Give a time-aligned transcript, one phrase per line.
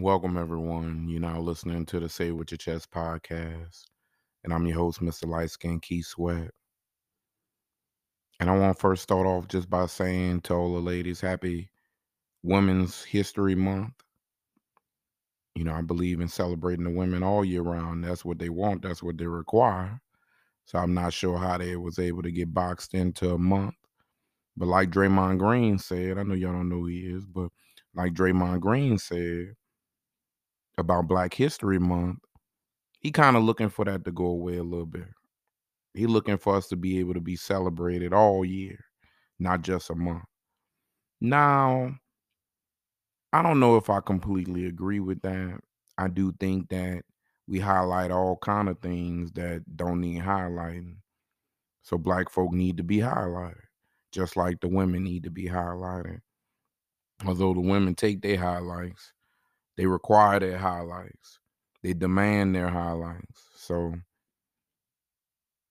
[0.00, 1.06] Welcome, everyone.
[1.08, 3.84] You're now listening to the Say With Your Chest podcast.
[4.42, 5.26] And I'm your host, Mr.
[5.26, 6.50] Lightskin Keith Sweat.
[8.40, 11.70] And I want to first start off just by saying to all the ladies, happy
[12.42, 14.01] Women's History Month.
[15.54, 18.04] You know, I believe in celebrating the women all year round.
[18.04, 20.00] That's what they want, that's what they require.
[20.64, 23.74] So I'm not sure how they was able to get boxed into a month.
[24.56, 27.48] But like Draymond Green said, I know y'all don't know who he is, but
[27.94, 29.54] like Draymond Green said
[30.78, 32.18] about Black History Month,
[33.00, 35.08] he kind of looking for that to go away a little bit.
[35.94, 38.78] He looking for us to be able to be celebrated all year,
[39.38, 40.24] not just a month.
[41.20, 41.94] Now,
[43.32, 45.60] I don't know if I completely agree with that.
[45.96, 47.02] I do think that
[47.46, 50.96] we highlight all kind of things that don't need highlighting.
[51.82, 53.64] So black folk need to be highlighted,
[54.12, 56.20] just like the women need to be highlighted.
[57.26, 59.12] Although the women take their highlights,
[59.76, 61.38] they require their highlights.
[61.82, 63.48] They demand their highlights.
[63.56, 63.94] So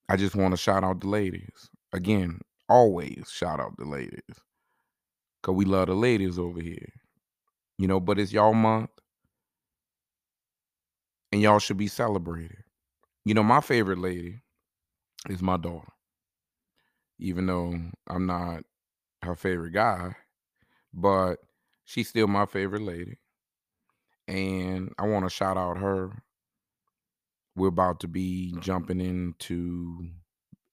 [0.09, 1.69] I just want to shout out the ladies.
[1.93, 4.21] Again, always shout out the ladies.
[5.43, 7.00] Cause we love the ladies over here.
[7.81, 8.91] You know, but it's y'all month.
[11.31, 12.63] And y'all should be celebrated.
[13.25, 14.41] You know, my favorite lady
[15.27, 15.91] is my daughter.
[17.17, 17.73] Even though
[18.07, 18.65] I'm not
[19.23, 20.15] her favorite guy,
[20.93, 21.37] but
[21.83, 23.17] she's still my favorite lady.
[24.27, 26.21] And I want to shout out her.
[27.55, 30.07] We're about to be jumping into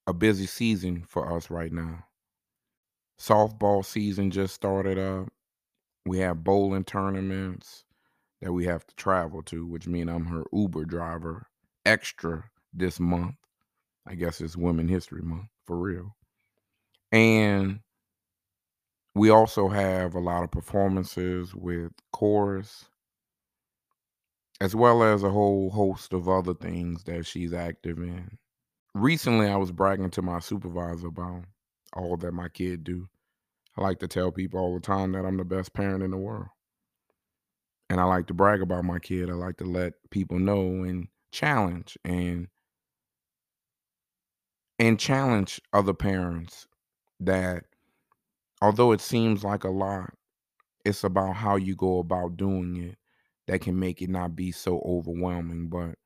[0.06, 2.04] a busy season for us right now.
[3.18, 5.32] Softball season just started up.
[6.08, 7.84] We have bowling tournaments
[8.40, 11.48] that we have to travel to, which means I'm her Uber driver
[11.84, 13.34] extra this month.
[14.06, 16.16] I guess it's Women History Month for real.
[17.12, 17.80] And
[19.14, 22.86] we also have a lot of performances with chorus,
[24.60, 28.38] as well as a whole host of other things that she's active in.
[28.94, 31.44] Recently, I was bragging to my supervisor about
[31.92, 33.08] all that my kid do.
[33.78, 36.16] I like to tell people all the time that I'm the best parent in the
[36.16, 36.48] world.
[37.88, 39.30] And I like to brag about my kid.
[39.30, 42.48] I like to let people know and challenge and
[44.80, 46.66] and challenge other parents
[47.20, 47.64] that
[48.60, 50.14] although it seems like a lot,
[50.84, 52.98] it's about how you go about doing it
[53.46, 55.68] that can make it not be so overwhelming.
[55.68, 55.96] But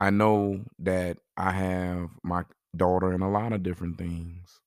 [0.00, 2.44] I know that I have my
[2.76, 4.60] daughter in a lot of different things.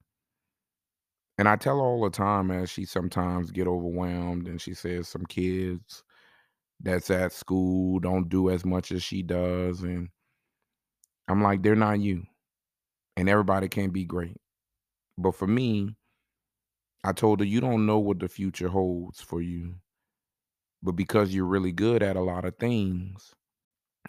[1.38, 5.08] And I tell her all the time as she sometimes get overwhelmed and she says
[5.08, 6.04] some kids
[6.82, 9.82] that's at school don't do as much as she does.
[9.82, 10.10] And
[11.28, 12.24] I'm like, they're not you.
[13.16, 14.38] And everybody can't be great.
[15.18, 15.96] But for me,
[17.04, 19.76] I told her, you don't know what the future holds for you.
[20.84, 23.34] But because you're really good at a lot of things,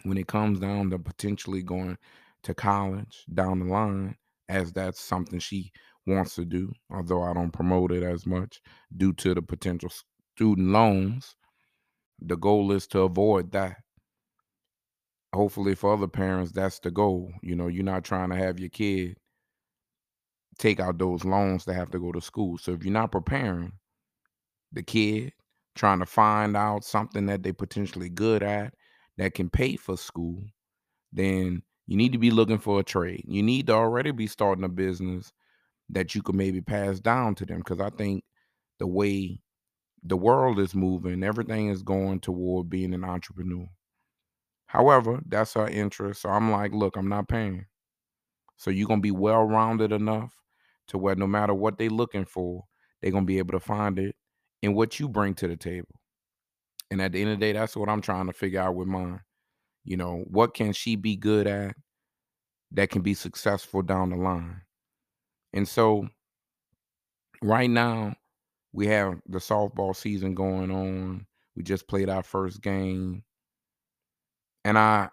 [0.03, 1.97] when it comes down to potentially going
[2.43, 4.15] to college down the line,
[4.47, 5.71] as that's something she
[6.05, 8.61] wants to do, although I don't promote it as much
[8.95, 9.91] due to the potential
[10.35, 11.35] student loans,
[12.19, 13.77] the goal is to avoid that.
[15.33, 17.31] Hopefully, for other parents, that's the goal.
[17.43, 19.17] You know, you're not trying to have your kid
[20.57, 22.57] take out those loans to have to go to school.
[22.57, 23.71] So if you're not preparing
[24.73, 25.33] the kid,
[25.75, 28.73] trying to find out something that they potentially good at
[29.17, 30.43] that can pay for school,
[31.13, 33.23] then you need to be looking for a trade.
[33.27, 35.31] You need to already be starting a business
[35.89, 37.59] that you could maybe pass down to them.
[37.59, 38.23] Because I think
[38.79, 39.41] the way
[40.03, 43.67] the world is moving, everything is going toward being an entrepreneur.
[44.67, 46.21] However, that's her interest.
[46.21, 47.65] So I'm like, look, I'm not paying.
[48.57, 50.33] So you're gonna be well rounded enough
[50.89, 52.63] to where no matter what they're looking for,
[53.01, 54.15] they're gonna be able to find it
[54.61, 55.99] in what you bring to the table.
[56.91, 58.87] And at the end of the day, that's what I'm trying to figure out with
[58.87, 59.21] mine.
[59.85, 61.75] You know, what can she be good at
[62.71, 64.61] that can be successful down the line?
[65.53, 66.07] And so
[67.41, 68.15] right now,
[68.71, 71.25] we have the softball season going on.
[71.55, 73.23] We just played our first game.
[74.63, 75.09] And I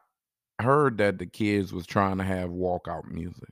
[0.60, 3.48] heard that the kids was trying to have walkout music.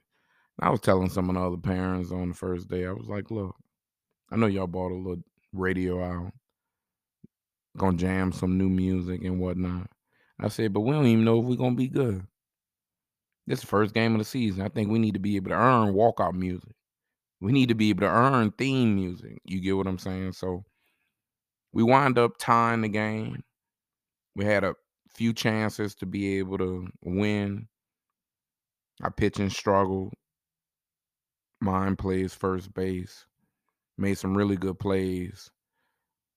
[0.60, 3.30] I was telling some of the other parents on the first day, I was like,
[3.30, 3.56] look,
[4.30, 5.22] I know y'all bought a little
[5.52, 6.32] radio out,
[7.76, 9.90] gonna jam some new music and whatnot.
[10.38, 12.26] I said, but we don't even know if we're gonna be good.
[13.46, 14.62] This is first game of the season.
[14.62, 16.72] I think we need to be able to earn walkout music.
[17.40, 19.38] We need to be able to earn theme music.
[19.44, 20.32] You get what I'm saying?
[20.32, 20.64] So
[21.72, 23.42] we wind up tying the game.
[24.34, 24.74] We had a
[25.14, 27.68] few chances to be able to win.
[29.02, 30.14] I pitch and struggled.
[31.60, 33.26] Mine plays first base.
[33.98, 35.50] Made some really good plays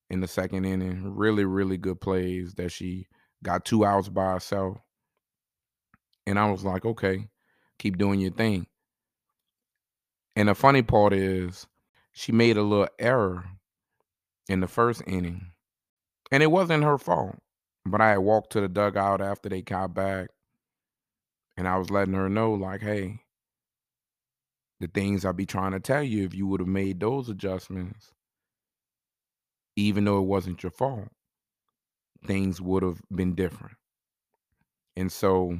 [0.09, 1.15] in the second inning.
[1.15, 3.07] Really, really good plays that she
[3.43, 4.77] got two outs by herself.
[6.27, 7.29] And I was like, okay,
[7.79, 8.67] keep doing your thing.
[10.35, 11.65] And the funny part is,
[12.11, 13.45] she made a little error
[14.49, 15.51] in the first inning.
[16.29, 17.37] And it wasn't her fault.
[17.85, 20.29] But I had walked to the dugout after they got back.
[21.55, 23.21] And I was letting her know, like, hey,
[24.81, 28.11] the things I'd be trying to tell you, if you would have made those adjustments,
[29.77, 31.07] even though it wasn't your fault,
[32.25, 33.77] things would have been different.
[34.97, 35.57] And so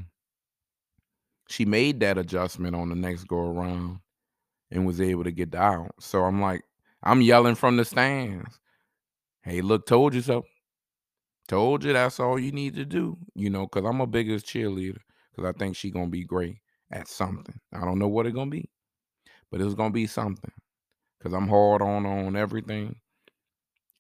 [1.50, 4.00] she made that adjustment on the next go around
[4.72, 5.92] and was able to get out.
[6.00, 6.64] So I'm like,
[7.04, 8.60] I'm yelling from the stands.
[9.44, 10.44] Hey, look, told you so.
[11.48, 14.98] Told you that's all you need to do, you know, because I'm a biggest cheerleader
[15.32, 16.58] because I think she gonna be great
[16.92, 17.58] at something.
[17.74, 18.70] I don't know what it's gonna be,
[19.50, 20.52] but it's gonna be something.
[21.24, 22.98] Cause I'm hard on on everything.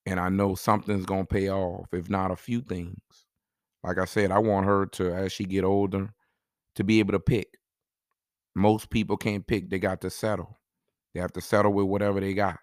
[0.06, 3.00] And I know something's gonna pay off, if not a few things.
[3.84, 6.10] Like I said, I want her to, as she get older,
[6.78, 7.58] to be able to pick.
[8.56, 10.60] Most people can't pick, they got to settle.
[11.14, 12.60] They have to settle with whatever they got.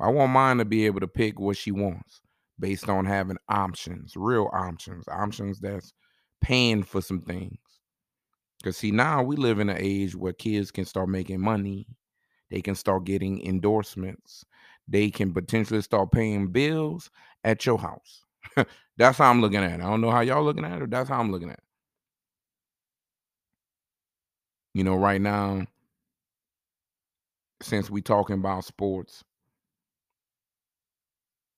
[0.00, 2.20] I want mine to be able to pick what she wants
[2.60, 5.92] based on having options, real options, options that's
[6.40, 7.58] paying for some things.
[8.58, 11.86] Because see, now we live in an age where kids can start making money,
[12.50, 14.44] they can start getting endorsements,
[14.86, 17.10] they can potentially start paying bills
[17.44, 18.24] at your house.
[18.98, 19.84] that's how I'm looking at it.
[19.84, 20.90] I don't know how y'all looking at it.
[20.90, 21.64] That's how I'm looking at it.
[24.74, 25.66] You know, right now,
[27.62, 29.24] since we talking about sports,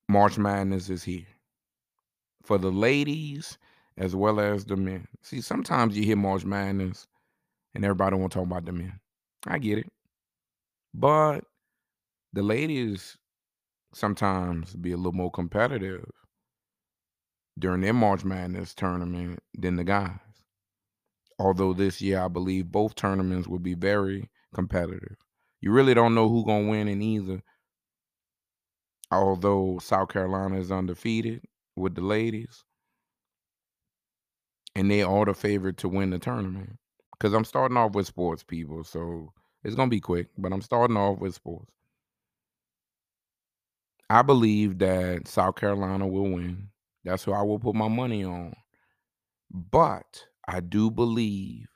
[0.09, 1.27] March Madness is here
[2.43, 3.57] for the ladies
[3.97, 5.07] as well as the men.
[5.21, 7.07] See, sometimes you hear March Madness
[7.75, 8.99] and everybody want to talk about the men.
[9.45, 9.91] I get it.
[10.93, 11.41] But
[12.33, 13.17] the ladies
[13.93, 16.09] sometimes be a little more competitive
[17.59, 20.17] during their March Madness tournament than the guys.
[21.41, 25.17] Although this year I believe both tournaments will be very competitive.
[25.59, 27.41] You really don't know who's gonna win in either.
[29.09, 31.41] Although South Carolina is undefeated
[31.75, 32.63] with the ladies,
[34.75, 36.77] and they are the favorite to win the tournament.
[37.13, 39.33] Because I'm starting off with sports people, so
[39.63, 41.71] it's gonna be quick, but I'm starting off with sports.
[44.11, 46.69] I believe that South Carolina will win.
[47.03, 48.53] That's who I will put my money on.
[49.49, 51.67] But I do believe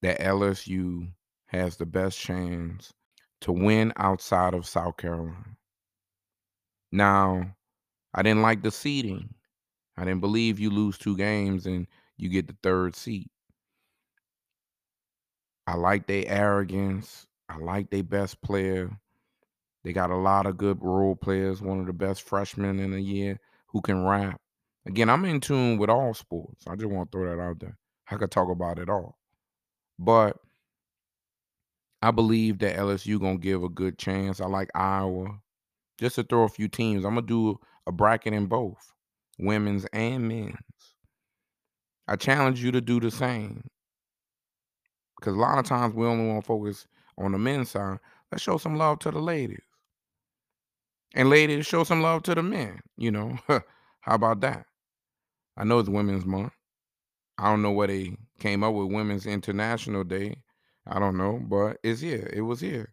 [0.00, 1.12] that LSU
[1.46, 2.92] has the best chance
[3.40, 5.56] to win outside of South Carolina.
[6.92, 7.56] Now,
[8.14, 9.34] I didn't like the seeding.
[9.96, 13.28] I didn't believe you lose two games and you get the third seat.
[15.66, 17.26] I like their arrogance.
[17.48, 18.88] I like their best player.
[19.82, 23.00] They got a lot of good role players, one of the best freshmen in the
[23.00, 24.40] year who can rap.
[24.86, 26.64] Again, I'm in tune with all sports.
[26.68, 27.78] I just want to throw that out there.
[28.10, 29.18] I could talk about it all.
[29.98, 30.36] But
[32.02, 34.40] I believe that LSU gonna give a good chance.
[34.40, 35.38] I like Iowa.
[35.98, 37.04] Just to throw a few teams.
[37.04, 38.92] I'm gonna do a bracket in both
[39.38, 40.58] women's and men's.
[42.06, 43.62] I challenge you to do the same.
[45.18, 46.86] Because a lot of times we only want to focus
[47.16, 47.98] on the men's side.
[48.30, 49.62] Let's show some love to the ladies.
[51.14, 52.80] And ladies, show some love to the men.
[52.98, 54.66] You know, how about that?
[55.56, 56.52] I know it's Women's Month.
[57.38, 60.36] I don't know where they came up with Women's International Day.
[60.86, 62.28] I don't know, but it's here.
[62.32, 62.92] It was here.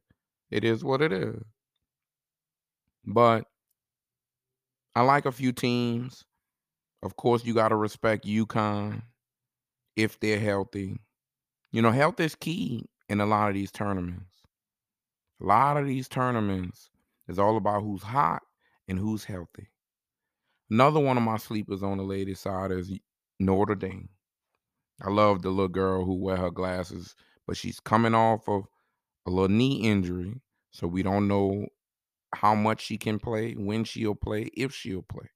[0.49, 1.43] It is what it is.
[3.05, 3.45] But
[4.95, 6.23] I like a few teams.
[7.03, 9.01] Of course, you got to respect UConn
[9.95, 10.97] if they're healthy.
[11.71, 14.25] You know, health is key in a lot of these tournaments.
[15.41, 16.91] A lot of these tournaments
[17.27, 18.43] is all about who's hot
[18.87, 19.70] and who's healthy.
[20.71, 22.89] Another one of my sleepers on the ladies' side is
[23.41, 24.07] Notre Dame.
[25.01, 27.13] I love the little girl who wear her glasses,
[27.45, 28.63] but she's coming off of
[29.27, 30.39] a little knee injury,
[30.71, 31.65] so we don't know
[32.33, 35.29] how much she can play, when she'll play, if she'll play.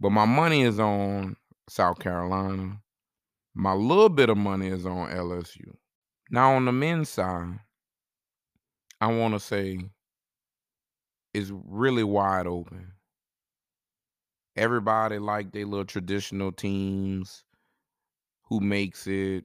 [0.00, 1.36] But my money is on
[1.68, 2.80] South Carolina.
[3.54, 5.76] My little bit of money is on LSU.
[6.28, 7.60] Now on the men's side,
[9.00, 9.78] I want to say
[11.32, 12.95] is really wide open.
[14.56, 17.44] Everybody like their little traditional teams
[18.44, 19.44] who makes it,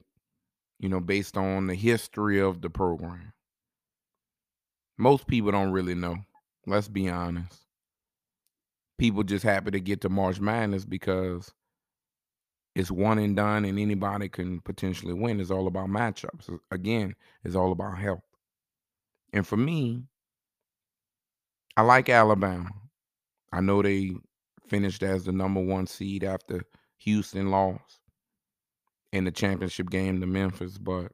[0.78, 3.32] you know, based on the history of the program.
[4.96, 6.16] Most people don't really know.
[6.66, 7.60] Let's be honest.
[8.98, 11.52] People just happy to get to March Madness because
[12.74, 15.40] it's one and done, and anybody can potentially win.
[15.40, 16.58] It's all about matchups.
[16.70, 17.14] Again,
[17.44, 18.22] it's all about health.
[19.32, 20.04] And for me,
[21.76, 22.70] I like Alabama.
[23.52, 24.12] I know they
[24.72, 26.62] finished as the number one seed after
[27.00, 28.00] Houston lost
[29.12, 31.12] in the championship game to Memphis, but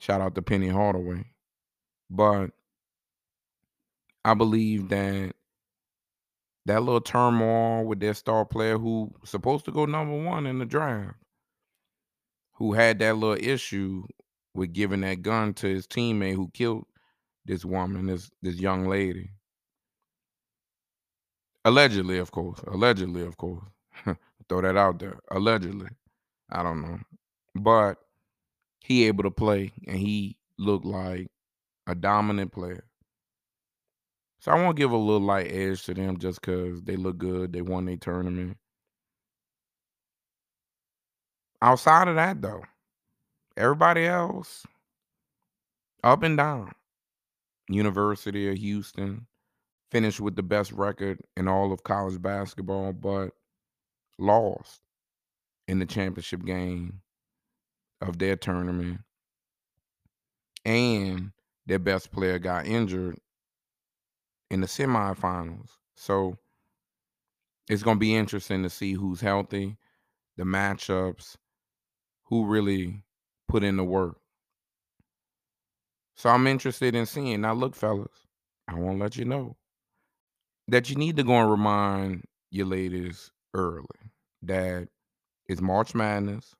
[0.00, 1.24] shout out to Penny Hardaway.
[2.10, 2.50] But
[4.24, 5.34] I believe that
[6.66, 10.66] that little turmoil with their star player who supposed to go number one in the
[10.66, 11.14] draft,
[12.54, 14.02] who had that little issue
[14.52, 16.86] with giving that gun to his teammate who killed
[17.44, 19.30] this woman, this this young lady.
[21.64, 22.60] Allegedly, of course.
[22.66, 23.64] Allegedly, of course.
[24.48, 25.18] Throw that out there.
[25.30, 25.88] Allegedly.
[26.50, 26.98] I don't know.
[27.54, 27.98] But
[28.80, 31.28] he able to play and he looked like
[31.86, 32.84] a dominant player.
[34.40, 37.18] So I want to give a little light edge to them just because they look
[37.18, 37.52] good.
[37.52, 38.56] They won their tournament.
[41.62, 42.64] Outside of that, though,
[43.56, 44.66] everybody else
[46.02, 46.72] up and down.
[47.68, 49.26] University of Houston
[49.90, 53.30] finished with the best record in all of college basketball, but
[54.18, 54.80] lost
[55.66, 57.00] in the championship game
[58.00, 59.00] of their tournament.
[60.64, 61.32] And
[61.66, 63.18] their best player got injured
[64.50, 65.70] in the semifinals.
[65.94, 66.36] So
[67.68, 69.76] it's going to be interesting to see who's healthy,
[70.36, 71.36] the matchups,
[72.24, 73.04] who really
[73.48, 74.18] put in the work.
[76.16, 77.40] So I'm interested in seeing.
[77.40, 78.26] Now, look, fellas,
[78.68, 79.56] I want to let you know
[80.70, 83.86] that you need to go and remind your ladies early
[84.42, 84.88] that
[85.48, 86.54] it's March Madness.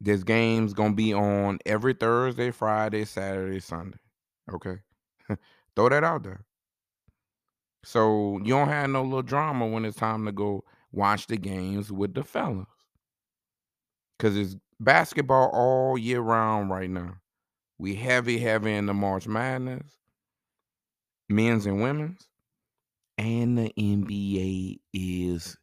[0.00, 3.98] This game's gonna be on every Thursday, Friday, Saturday, Sunday.
[4.50, 4.78] Okay.
[5.76, 6.44] Throw that out there.
[7.84, 11.92] So you don't have no little drama when it's time to go watch the games
[11.92, 12.66] with the fellas.
[14.18, 17.16] Cause it's basketball all year round right now.
[17.78, 19.97] We heavy, heavy in the March Madness,
[21.28, 22.26] men's and women's,
[23.16, 25.56] and the NBA is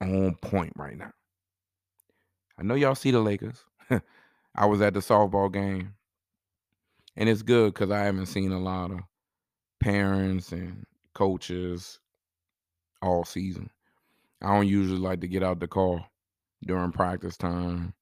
[0.00, 1.12] on point right now.
[2.58, 3.64] I know y'all see the Lakers.
[4.54, 5.94] I was at the softball game.
[7.16, 9.00] And it's good because I haven't seen a lot of
[9.80, 12.00] parents and coaches
[13.02, 13.70] all season.
[14.42, 16.04] I don't usually like to get out the car
[16.66, 17.94] during practice time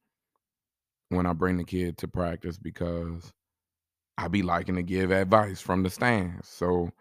[1.11, 3.33] when I bring the kid to practice because
[4.23, 6.49] I be liking to give advice from the stands.
[6.49, 6.93] So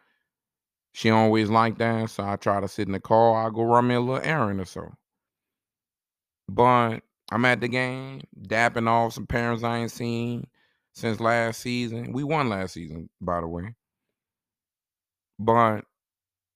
[0.91, 2.09] she always like that.
[2.09, 3.45] So I try to sit in the car.
[3.45, 4.91] I go run me a little errand or so.
[6.49, 7.01] But
[7.31, 10.47] I'm at the game, dapping off some parents I ain't seen
[10.93, 12.11] since last season.
[12.11, 13.75] We won last season, by the way.
[15.37, 15.85] But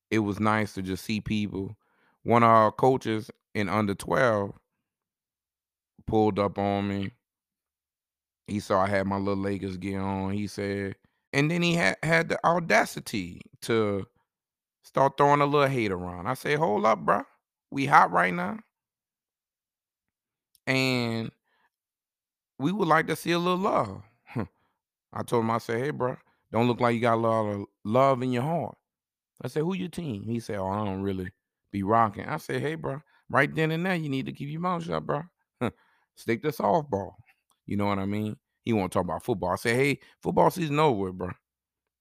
[0.10, 1.78] it was nice to just see people.
[2.24, 4.52] One of our coaches in under 12
[6.08, 7.12] pulled up on me.
[8.48, 10.32] He saw I had my little Lakers gear on.
[10.32, 10.96] He said,
[11.34, 14.06] and then he had, had the audacity to
[14.84, 16.28] start throwing a little hate around.
[16.28, 17.24] I say, hold up, bro.
[17.72, 18.60] We hot right now.
[20.68, 21.32] And
[22.60, 24.02] we would like to see a little love.
[25.14, 26.16] I told him, I said, hey, bro,
[26.52, 28.78] don't look like you got a lot of love in your heart.
[29.42, 30.24] I said, who your team?
[30.24, 31.30] He said, oh, I don't really
[31.72, 32.26] be rocking.
[32.26, 35.06] I said, hey, bro, right then and there, you need to keep your mouth shut,
[35.06, 35.24] bro.
[36.16, 37.16] Stick to softball.
[37.66, 38.38] You know what I mean?
[38.64, 39.52] He want to talk about football.
[39.52, 41.32] I said, hey, football season over, bro.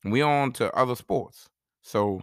[0.05, 1.49] We on to other sports.
[1.83, 2.21] So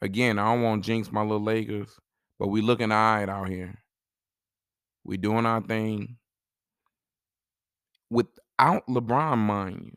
[0.00, 1.98] again, I don't want to jinx my little Lakers,
[2.38, 3.74] but we looking right out here.
[5.04, 6.16] We doing our thing.
[8.10, 9.92] Without LeBron, mind you,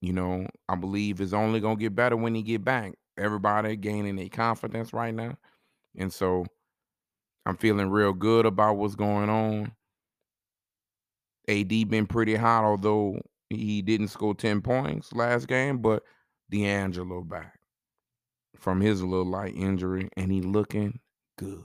[0.00, 2.92] you know, I believe it's only gonna get better when he get back.
[3.16, 5.36] Everybody gaining their confidence right now,
[5.96, 6.44] and so
[7.46, 9.72] I'm feeling real good about what's going on.
[11.48, 13.18] AD been pretty hot, although
[13.50, 16.02] he didn't score 10 points last game, but
[16.50, 17.58] D'Angelo back
[18.56, 21.00] from his little light injury, and he looking
[21.38, 21.64] good.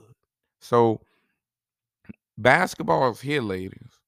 [0.60, 1.00] So
[2.38, 4.00] basketball is here, ladies.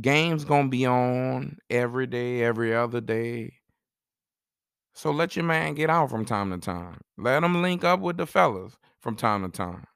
[0.00, 3.54] Games gonna be on every day, every other day.
[4.94, 7.00] So let your man get out from time to time.
[7.16, 9.86] Let him link up with the fellas from time to time.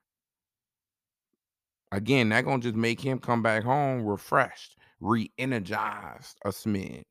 [1.92, 7.04] Again, that gonna just make him come back home refreshed, re-energized a smidge.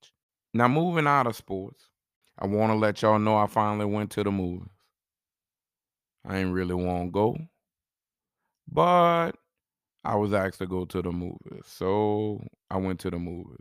[0.56, 1.86] Now moving out of sports,
[2.40, 4.68] I want to let y'all know I finally went to the movies.
[6.26, 7.38] I ain't really want to go,
[8.72, 9.34] but
[10.04, 13.58] I was asked to go to the movies, so I went to the movies.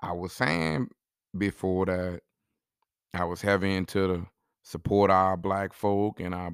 [0.00, 0.88] I was saying
[1.36, 2.20] before that
[3.12, 4.26] I was heavy into the
[4.62, 6.52] support our black folk and our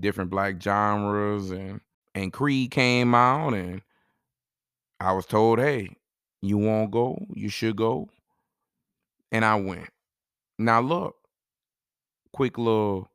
[0.00, 1.80] different black genres and
[2.16, 3.82] and Creed came out and
[4.98, 5.96] I was told, "Hey,
[6.40, 7.18] you won't go?
[7.34, 8.08] You should go."
[9.30, 9.90] And I went.
[10.58, 11.16] Now look,
[12.32, 13.10] quick little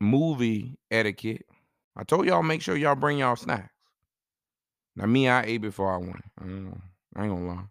[0.00, 1.46] movie etiquette.
[1.96, 3.72] I told y'all make sure y'all bring y'all snacks.
[4.96, 6.24] Now me, I ate before I went.
[6.40, 6.80] I ain't
[7.14, 7.64] gonna, lie.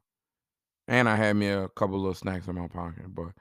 [0.88, 3.34] And I had me a couple little snacks in my pocket, but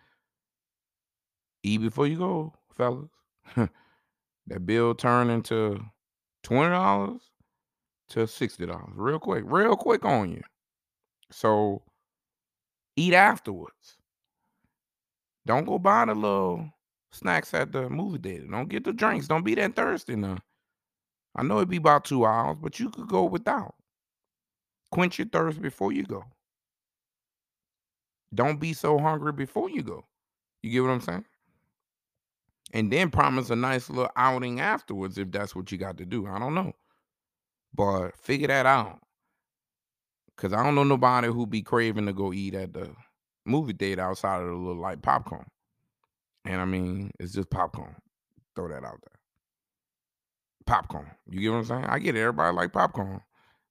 [1.62, 3.10] eat before you go, fellas.
[4.46, 5.84] that bill turned into
[6.42, 7.20] twenty dollars
[8.10, 10.42] to sixty dollars real quick, real quick on you.
[11.30, 11.82] So
[12.96, 13.96] eat afterwards.
[15.46, 16.68] Don't go buy the little
[17.10, 18.46] snacks at the movie theater.
[18.50, 19.26] Don't get the drinks.
[19.26, 20.38] Don't be that thirsty now.
[21.34, 23.74] I know it'd be about two hours, but you could go without.
[24.90, 26.24] Quench your thirst before you go.
[28.34, 30.04] Don't be so hungry before you go.
[30.62, 31.24] You get what I'm saying?
[32.72, 36.26] And then promise a nice little outing afterwards if that's what you got to do.
[36.26, 36.72] I don't know.
[37.74, 39.00] But figure that out.
[40.36, 42.90] Cause I don't know nobody who be craving to go eat at the
[43.44, 45.46] movie theater outside of the little like popcorn.
[46.44, 47.94] And I mean, it's just popcorn.
[48.56, 49.20] Throw that out there.
[50.66, 51.10] Popcorn.
[51.30, 51.84] You get what I'm saying?
[51.84, 52.20] I get it.
[52.20, 53.20] Everybody like popcorn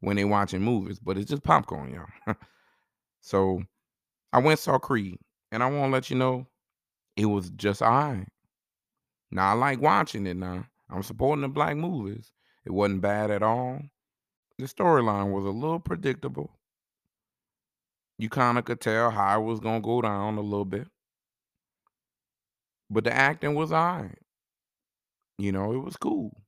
[0.01, 2.35] when they watching movies, but it's just popcorn, y'all.
[3.21, 3.61] so
[4.33, 5.19] I went saw Creed,
[5.51, 6.47] and I want to let you know
[7.15, 8.25] it was just right.
[9.31, 10.35] Now I like watching it.
[10.37, 12.31] Now I'm supporting the black movies.
[12.65, 13.79] It wasn't bad at all.
[14.57, 16.51] The storyline was a little predictable.
[18.17, 20.87] You kind of could tell how it was gonna go down a little bit,
[22.89, 24.19] but the acting was all right.
[25.39, 26.43] You know, it was cool.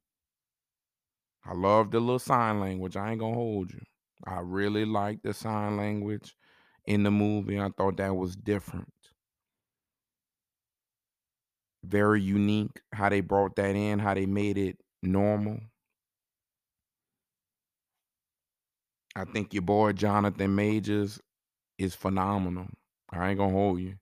[1.45, 2.95] I love the little sign language.
[2.95, 3.81] I ain't gonna hold you.
[4.25, 6.35] I really liked the sign language
[6.85, 7.59] in the movie.
[7.59, 8.93] I thought that was different.
[11.83, 15.59] Very unique how they brought that in, how they made it normal.
[19.15, 21.19] I think your boy Jonathan Majors
[21.77, 22.67] is phenomenal.
[23.11, 23.95] I ain't gonna hold you.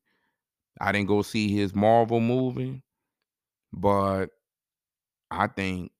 [0.79, 2.83] I didn't go see his Marvel movie,
[3.73, 4.27] but
[5.29, 5.91] I think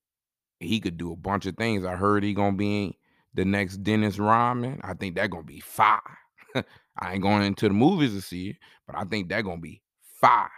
[0.60, 1.86] he could do a bunch of things.
[1.86, 2.98] I heard he gonna be
[3.34, 4.80] the next Dennis Rodman.
[4.84, 6.02] I think that gonna be fire.
[6.56, 9.82] I ain't going into the movies to see it, but I think that gonna be
[10.20, 10.52] fire.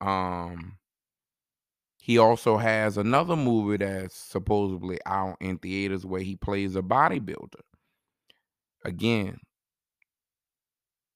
[0.00, 0.78] Um,
[2.00, 7.60] he also has another movie that's supposedly out in theaters where he plays a bodybuilder.
[8.84, 9.38] Again,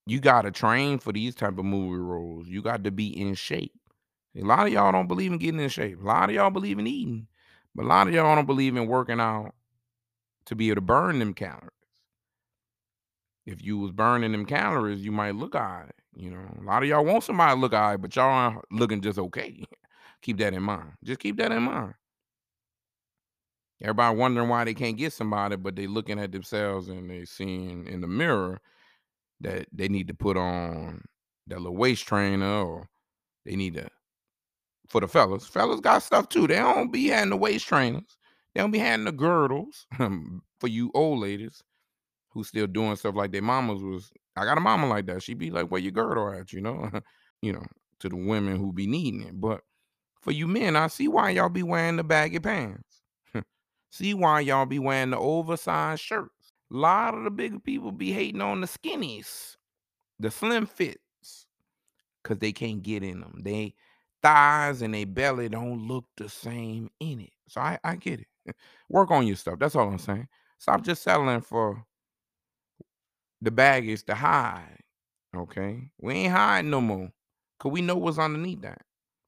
[0.06, 2.48] you gotta train for these type of movie roles.
[2.48, 3.74] You got to be in shape.
[4.34, 6.00] A lot of y'all don't believe in getting in shape.
[6.00, 7.26] A lot of y'all believe in eating,
[7.74, 9.54] but a lot of y'all don't believe in working out
[10.46, 11.68] to be able to burn them calories.
[13.44, 15.92] If you was burning them calories, you might look right.
[16.18, 18.72] You know, a lot of y'all want somebody to look all right, but y'all aren't
[18.72, 19.64] looking just okay.
[20.22, 20.94] keep that in mind.
[21.04, 21.94] Just keep that in mind.
[23.80, 27.86] Everybody wondering why they can't get somebody, but they looking at themselves and they seeing
[27.86, 28.60] in the mirror
[29.40, 31.04] that they need to put on
[31.46, 32.88] that little waist trainer or
[33.46, 33.88] they need to
[34.88, 35.46] for the fellas.
[35.46, 36.48] Fellas got stuff too.
[36.48, 38.18] They don't be having the waist trainers.
[38.54, 39.86] They don't be having the girdles
[40.58, 41.62] for you old ladies
[42.38, 44.12] who still doing stuff like their mamas was.
[44.36, 45.24] I got a mama like that.
[45.24, 46.88] She be like, "Where your girdle at?" You know,
[47.42, 47.66] you know,
[47.98, 49.40] to the women who be needing it.
[49.40, 49.62] But
[50.20, 53.02] for you men, I see why y'all be wearing the baggy pants.
[53.90, 56.52] see why y'all be wearing the oversized shirts.
[56.72, 59.56] A lot of the bigger people be hating on the skinnies,
[60.20, 61.46] the slim fits,
[62.22, 63.40] because they can't get in them.
[63.42, 63.74] They
[64.22, 67.32] thighs and they belly don't look the same in it.
[67.48, 68.26] So I, I get it.
[68.88, 69.58] Work on your stuff.
[69.58, 70.28] That's all I'm saying.
[70.58, 71.84] Stop just settling for
[73.40, 74.78] the bag is to hide.
[75.36, 75.90] Okay.
[76.00, 77.10] We ain't hiding no more.
[77.60, 78.82] Cause we know what's underneath that.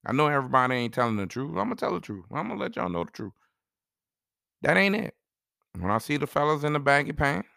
[0.07, 1.51] I know everybody ain't telling the truth.
[1.51, 2.25] I'm gonna tell the truth.
[2.33, 3.33] I'm gonna let y'all know the truth.
[4.62, 5.14] That ain't it.
[5.79, 7.49] When I see the fellas in the baggy pants,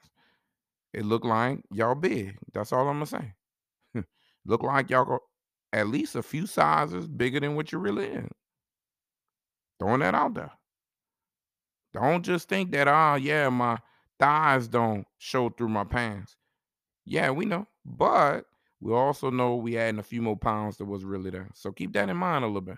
[0.94, 2.38] it look like y'all big.
[2.54, 3.34] That's all I'm gonna say.
[4.46, 5.20] look like y'all go
[5.72, 8.30] at least a few sizes bigger than what you really is.
[9.80, 10.52] Throwing that out there.
[11.94, 13.78] Don't just think that, oh yeah, my
[14.20, 16.36] thighs don't show through my pants.
[17.06, 17.68] Yeah, we know.
[17.86, 18.46] But
[18.82, 21.50] we also know we adding a few more pounds that was really there.
[21.54, 22.78] So keep that in mind a little bit.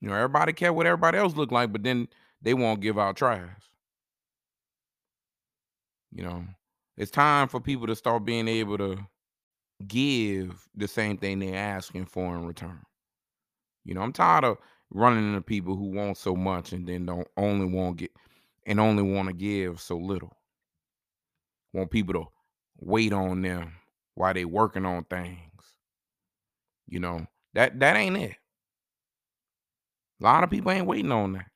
[0.00, 2.08] You know, everybody care what everybody else look like, but then
[2.42, 3.70] they won't give out trash.
[6.12, 6.46] You know,
[6.96, 8.98] it's time for people to start being able to
[9.88, 12.82] give the same thing they're asking for in return.
[13.84, 14.58] You know, I'm tired of
[14.90, 18.12] running into people who want so much and then don't only want get
[18.66, 20.37] and only want to give so little.
[21.72, 22.24] Want people to
[22.80, 23.72] wait on them
[24.14, 25.40] while they working on things.
[26.86, 28.36] You know, that that ain't it.
[30.20, 31.46] A lot of people ain't waiting on that.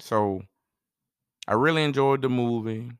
[0.00, 0.42] So
[1.48, 2.92] I really enjoyed the movie.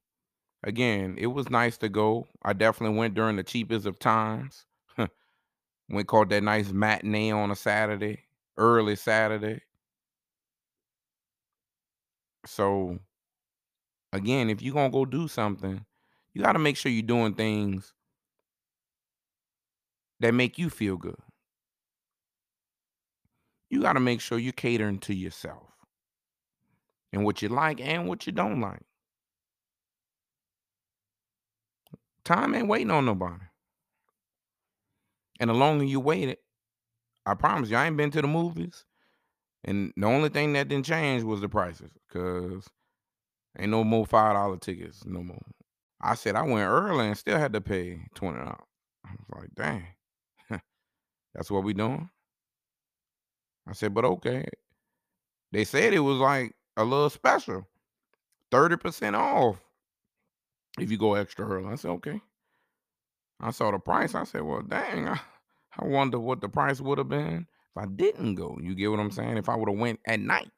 [0.63, 2.27] Again, it was nice to go.
[2.43, 4.67] I definitely went during the cheapest of times.
[5.89, 8.21] went caught that nice matinee on a Saturday,
[8.57, 9.61] early Saturday.
[12.47, 12.99] So
[14.15, 15.85] again, if you're gonna go do something,
[16.33, 17.93] you gotta make sure you're doing things
[20.21, 21.19] that make you feel good.
[23.71, 25.69] You gotta make sure you're catering to yourself
[27.13, 28.83] and what you like and what you don't like.
[32.25, 33.45] Time ain't waiting on nobody.
[35.41, 36.39] And the longer you wait it,
[37.27, 38.85] I promise you, I ain't been to the movies.
[39.65, 41.91] And the only thing that didn't change was the prices.
[42.13, 42.69] Cause
[43.59, 45.43] ain't no more five dollar tickets no more.
[46.01, 48.59] I said I went early and still had to pay twenty dollars.
[49.07, 49.87] I was like, dang,
[51.35, 52.11] that's what we doing.
[53.67, 54.47] I said, but okay.
[55.53, 57.67] They said it was like a little special,
[58.51, 59.59] thirty percent off
[60.79, 61.69] if you go extra early.
[61.73, 62.21] I said, okay.
[63.41, 64.15] I saw the price.
[64.15, 65.21] I said, well, dang, I,
[65.79, 68.59] I wonder what the price would have been if I didn't go.
[68.61, 69.37] You get what I'm saying?
[69.37, 70.51] If I would have went at night.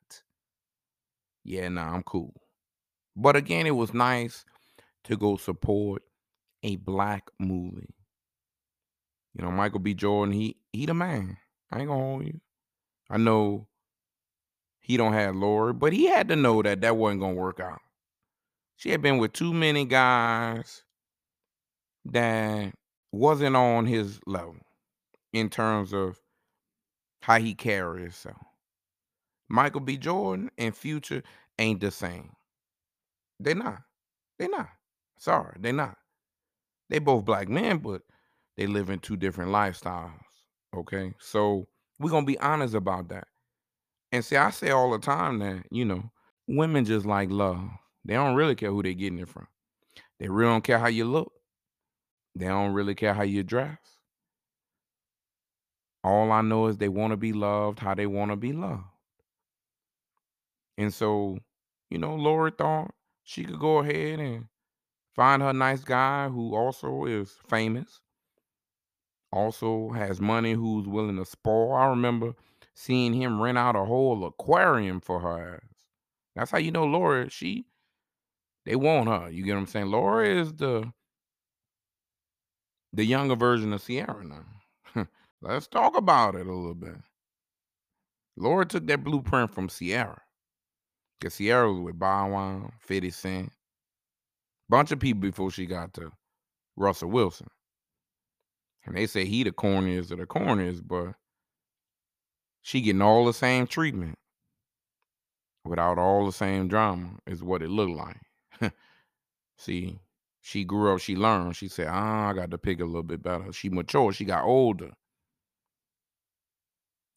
[1.45, 2.35] Yeah, nah, I'm cool.
[3.17, 4.45] But again, it was nice
[5.05, 6.03] to go support
[6.63, 7.95] a black movie.
[9.35, 9.95] You know, Michael B.
[9.95, 11.39] Jordan, he he the man.
[11.71, 12.41] I ain't gonna hold you.
[13.11, 13.69] I know
[14.81, 17.81] he don't have Lori, but he had to know that that wasn't gonna work out.
[18.77, 20.83] She had been with too many guys
[22.05, 22.75] that
[23.13, 24.57] wasn't on his level
[25.33, 26.19] in terms of
[27.21, 28.47] how he carries himself.
[29.49, 29.97] Michael B.
[29.97, 31.23] Jordan and Future
[31.59, 32.31] ain't the same.
[33.41, 33.79] They not.
[34.39, 34.69] They not.
[35.19, 35.97] Sorry, they not.
[36.89, 38.03] They both black men, but
[38.57, 40.13] they live in two different lifestyles.
[40.75, 41.15] Okay.
[41.19, 41.67] So
[41.99, 43.27] we're gonna be honest about that.
[44.13, 46.11] And see, I say all the time that, you know,
[46.47, 47.69] women just like love.
[48.05, 49.49] They don't really care who they're getting it from.
[50.21, 51.33] They really don't care how you look.
[52.35, 53.79] They don't really care how you dress.
[56.05, 58.85] All I know is they want to be loved how they want to be loved.
[60.79, 61.39] And so,
[61.91, 62.95] you know, Lori thought
[63.27, 64.47] she could go ahead and
[65.17, 68.01] find her nice guy who also is famous,
[69.33, 71.75] also has money, who's willing to spoil.
[71.75, 72.35] I remember
[72.73, 75.75] seeing him rent out a whole aquarium for her ass.
[76.37, 77.67] That's how you know Laura, she
[78.65, 79.29] they want her.
[79.29, 79.87] You get what I'm saying?
[79.91, 80.93] Laura is the
[82.93, 85.05] the younger version of Ciara now.
[85.43, 86.95] Let's talk about it a little bit.
[88.37, 90.23] Laura took that blueprint from Ciara.
[91.19, 93.53] Because Ciara was with Bow Wow, 50 Cent,
[94.69, 96.13] bunch of people before she got to
[96.77, 97.49] Russell Wilson.
[98.85, 101.15] And they say he the corniest of the corniest, but
[102.63, 104.17] she getting all the same treatment
[105.65, 107.97] without all the same drama is what it looked
[108.61, 108.73] like.
[109.59, 109.99] See,
[110.41, 111.57] she grew up, she learned.
[111.57, 113.53] She said, ah, I got to pick a little bit better.
[113.53, 114.91] She matured, she got older.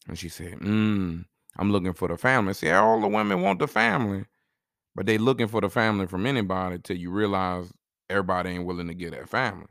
[0.08, 1.24] And she said, mm,
[1.58, 2.54] I'm looking for the family.
[2.54, 4.24] See, all the women want the family,
[4.94, 7.72] but they looking for the family from anybody till you realize
[8.08, 9.66] everybody ain't willing to get that family.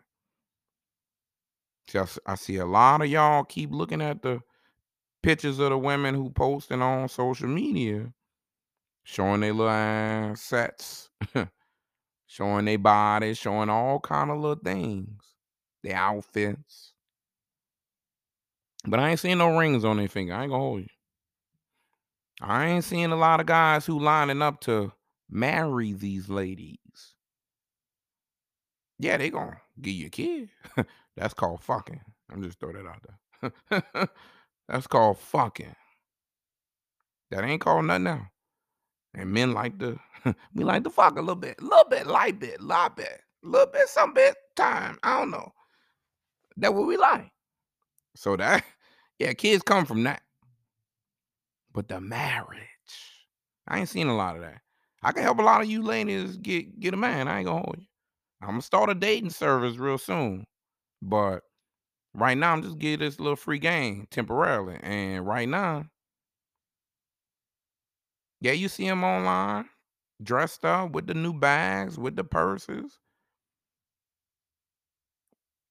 [1.90, 4.42] See, I, I see a lot of y'all keep looking at the
[5.24, 8.14] pictures of the women who posting on social media,
[9.04, 11.10] showing their little ass sets,
[12.28, 15.22] showing their bodies, showing all kind of little things,
[15.84, 16.94] their outfits.
[18.86, 20.34] But I ain't seeing no rings on their finger.
[20.34, 20.88] I ain't gonna hold you.
[22.42, 24.94] I ain't seeing a lot of guys who lining up to
[25.30, 26.80] marry these ladies.
[28.98, 30.50] Yeah, they gonna give you a kid.
[31.18, 32.02] That's called fucking.
[32.32, 34.10] I'm just throw that out there.
[34.68, 35.76] That's called fucking.
[37.32, 38.28] That ain't called nothing else.
[39.14, 40.00] And men like to
[40.54, 43.72] we like to fuck a little bit, a little bit, light bit, lot bit, little
[43.72, 44.98] bit, some bit, time.
[45.04, 45.52] I don't know.
[46.58, 47.32] That what we like.
[48.16, 48.64] So that
[49.18, 50.22] yeah, kids come from that.
[51.74, 52.60] But the marriage,
[53.68, 54.62] I ain't seen a lot of that.
[55.04, 57.28] I can help a lot of you ladies get get a man.
[57.28, 57.86] I ain't gonna hold you.
[58.42, 60.46] I'm gonna start a dating service real soon.
[61.02, 61.44] But
[62.14, 64.78] right now, I'm just getting this little free game temporarily.
[64.82, 65.86] And right now,
[68.42, 69.66] yeah, you see him online,
[70.24, 73.00] dressed up with the new bags, with the purses.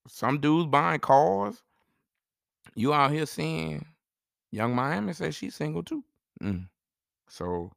[0.06, 1.62] Some dudes buying cars.
[2.74, 3.84] You out here seeing
[4.50, 6.04] Young Miami says she's single too.
[6.42, 6.68] Mm.
[7.28, 7.72] So,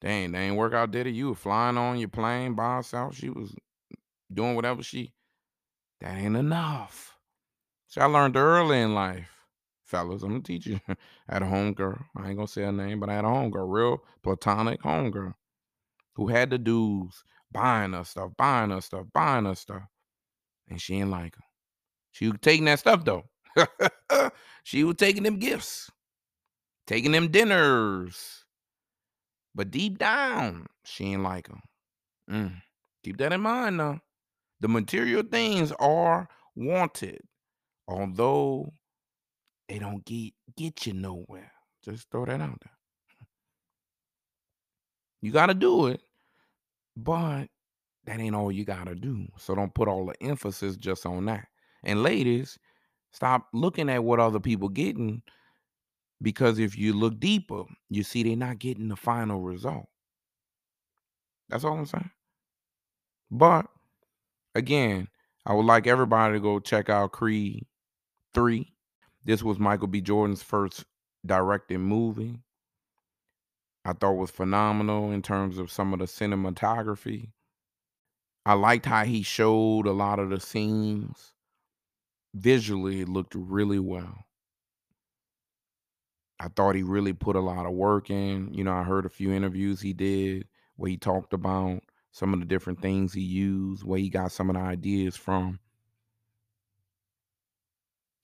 [0.00, 1.14] dang, they ain't work out, did it?
[1.14, 3.14] You were flying on your plane by herself.
[3.14, 3.54] She was
[4.32, 5.12] doing whatever she.
[6.00, 7.16] That ain't enough.
[7.88, 9.30] See, I learned early in life.
[9.84, 10.80] fellas, I'm gonna teach you.
[10.88, 10.94] I
[11.28, 12.02] had a homegirl.
[12.16, 15.34] I ain't gonna say her name, but I had a homegirl, real platonic homegirl,
[16.14, 19.82] who had the dudes buying her stuff, buying her stuff, buying her stuff.
[20.68, 21.44] And she ain't like her.
[22.10, 23.24] She was taking that stuff though.
[24.64, 25.90] she was taking them gifts,
[26.86, 28.44] taking them dinners.
[29.54, 31.60] But deep down, she ain't like them.
[32.30, 32.62] Mm.
[33.04, 34.00] Keep that in mind now.
[34.60, 37.20] The material things are wanted,
[37.86, 38.72] although
[39.68, 41.52] they don't get get you nowhere.
[41.84, 43.28] Just throw that out there.
[45.20, 46.00] You gotta do it,
[46.96, 47.48] but
[48.04, 49.26] that ain't all you gotta do.
[49.38, 51.48] So don't put all the emphasis just on that.
[51.82, 52.58] And ladies,
[53.14, 55.22] stop looking at what other people getting
[56.20, 59.86] because if you look deeper, you see they're not getting the final result.
[61.48, 62.10] That's all I'm saying.
[63.30, 63.66] But
[64.54, 65.08] again,
[65.46, 67.66] I would like everybody to go check out Creed
[68.32, 68.72] 3.
[69.24, 70.00] This was Michael B.
[70.00, 70.84] Jordan's first
[71.24, 72.40] directed movie.
[73.84, 77.28] I thought was phenomenal in terms of some of the cinematography.
[78.46, 81.32] I liked how he showed a lot of the scenes.
[82.34, 84.26] Visually, it looked really well.
[86.38, 88.52] I thought he really put a lot of work in.
[88.52, 92.40] You know, I heard a few interviews he did where he talked about some of
[92.40, 95.60] the different things he used, where he got some of the ideas from.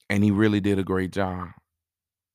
[0.09, 1.49] And he really did a great job.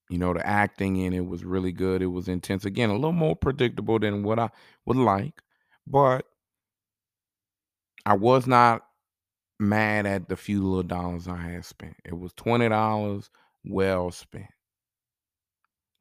[0.09, 2.03] You know, the acting in it was really good.
[2.03, 2.65] It was intense.
[2.65, 4.51] Again, a little more predictable than what I
[4.87, 5.43] would like,
[5.87, 6.27] but
[8.07, 8.87] I was not
[9.59, 11.97] mad at the few little dollars I had spent.
[12.05, 13.29] It was $20
[13.65, 14.47] well spent.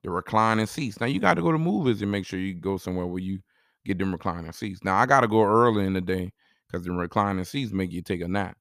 [0.04, 1.00] The reclining seats.
[1.00, 3.40] Now you got to go to movies and make sure you go somewhere where you
[3.86, 4.84] get them reclining seats.
[4.84, 6.32] Now I got to go early in the day
[6.68, 8.58] because the reclining seats make you take a nap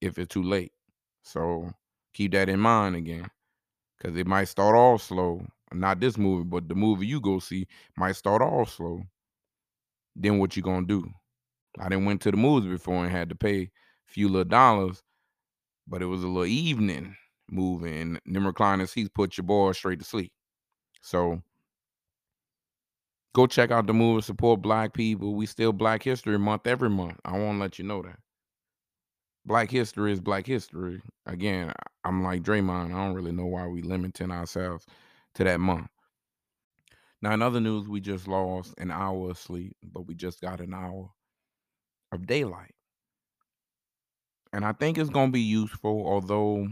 [0.00, 0.72] if it's too late.
[1.22, 1.70] So
[2.14, 3.30] keep that in mind again
[3.96, 5.44] because it might start off slow.
[5.72, 9.02] Not this movie, but the movie you go see might start off slow.
[10.16, 11.08] Then what you gonna do?
[11.78, 13.70] I didn't went to the movies before and had to pay
[14.08, 15.02] few little dollars,
[15.86, 17.16] but it was a little evening
[17.50, 20.32] movie, and them reclining he's put your boy straight to sleep.
[21.02, 21.40] So
[23.34, 25.34] go check out the movie, support black people.
[25.34, 27.18] We still Black History Month every month.
[27.24, 28.18] I want to let you know that.
[29.46, 31.00] Black history is black history.
[31.24, 31.72] Again,
[32.04, 32.92] I'm like Draymond.
[32.94, 34.84] I don't really know why we limiting ourselves
[35.36, 35.88] to that month.
[37.22, 40.60] Now, in other news, we just lost an hour of sleep, but we just got
[40.60, 41.10] an hour
[42.12, 42.74] of daylight.
[44.52, 46.68] And I think it's to be useful, although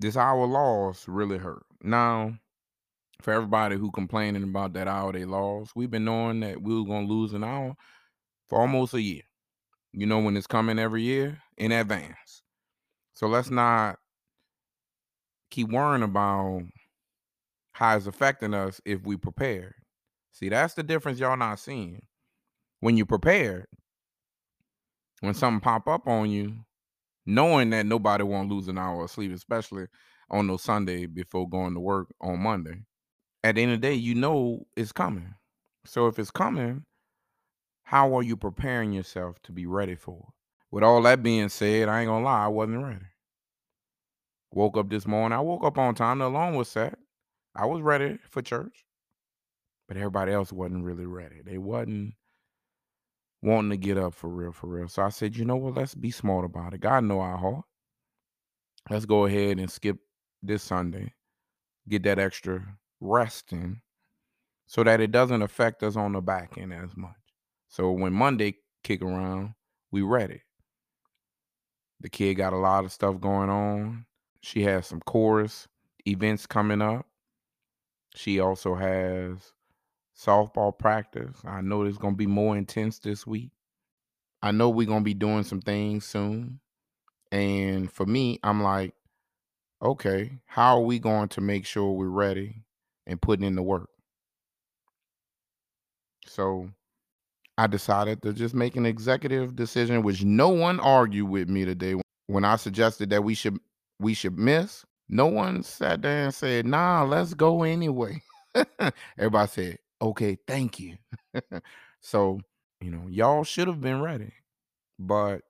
[0.00, 1.64] this hour loss really hurt.
[1.82, 2.34] Now,
[3.20, 6.84] for everybody who complaining about that hour they lost, we've been knowing that we were
[7.06, 7.74] to lose an hour
[8.48, 9.22] for almost a year.
[9.92, 12.42] You know when it's coming every year in advance.
[13.14, 13.98] So let's not
[15.50, 16.62] keep worrying about
[17.72, 19.74] how it's affecting us if we prepare.
[20.32, 22.02] See, that's the difference y'all not seeing.
[22.80, 23.66] When you prepared,
[25.22, 26.52] when something pop up on you,
[27.24, 29.86] knowing that nobody won't lose an hour of sleep, especially
[30.28, 32.82] on those Sunday before going to work on Monday.
[33.44, 35.34] At the end of the day, you know it's coming.
[35.86, 36.84] So if it's coming,
[37.84, 40.34] how are you preparing yourself to be ready for it?
[40.72, 43.06] With all that being said, I ain't gonna lie, I wasn't ready.
[44.52, 45.38] Woke up this morning.
[45.38, 46.18] I woke up on time.
[46.18, 46.98] The alarm was set.
[47.54, 48.84] I was ready for church.
[49.86, 51.42] But everybody else wasn't really ready.
[51.44, 52.14] They wasn't
[53.42, 54.88] wanting to get up for real, for real.
[54.88, 55.74] So I said, you know what?
[55.74, 56.80] Let's be smart about it.
[56.80, 57.64] God know our heart.
[58.88, 59.98] Let's go ahead and skip
[60.42, 61.12] this Sunday.
[61.88, 62.64] Get that extra
[63.00, 63.80] rest in
[64.66, 67.10] so that it doesn't affect us on the back end as much.
[67.68, 69.54] So when Monday kick around,
[69.90, 70.40] we ready.
[72.00, 74.06] The kid got a lot of stuff going on.
[74.40, 75.68] She has some chorus
[76.06, 77.06] events coming up.
[78.14, 79.52] She also has
[80.16, 81.36] softball practice.
[81.44, 83.50] I know it's going to be more intense this week.
[84.42, 86.60] I know we're going to be doing some things soon.
[87.30, 88.94] And for me, I'm like,
[89.82, 92.62] okay, how are we going to make sure we're ready
[93.06, 93.88] and putting in the work?
[96.26, 96.68] So
[97.58, 101.94] I decided to just make an executive decision, which no one argued with me today
[102.26, 103.58] when I suggested that we should
[103.98, 104.84] we should miss.
[105.08, 108.22] No one sat there and said, "Nah, let's go anyway."
[109.18, 110.96] Everybody said, "Okay, thank you."
[112.00, 112.40] so
[112.80, 114.32] you know, y'all should have been ready,
[114.98, 115.42] but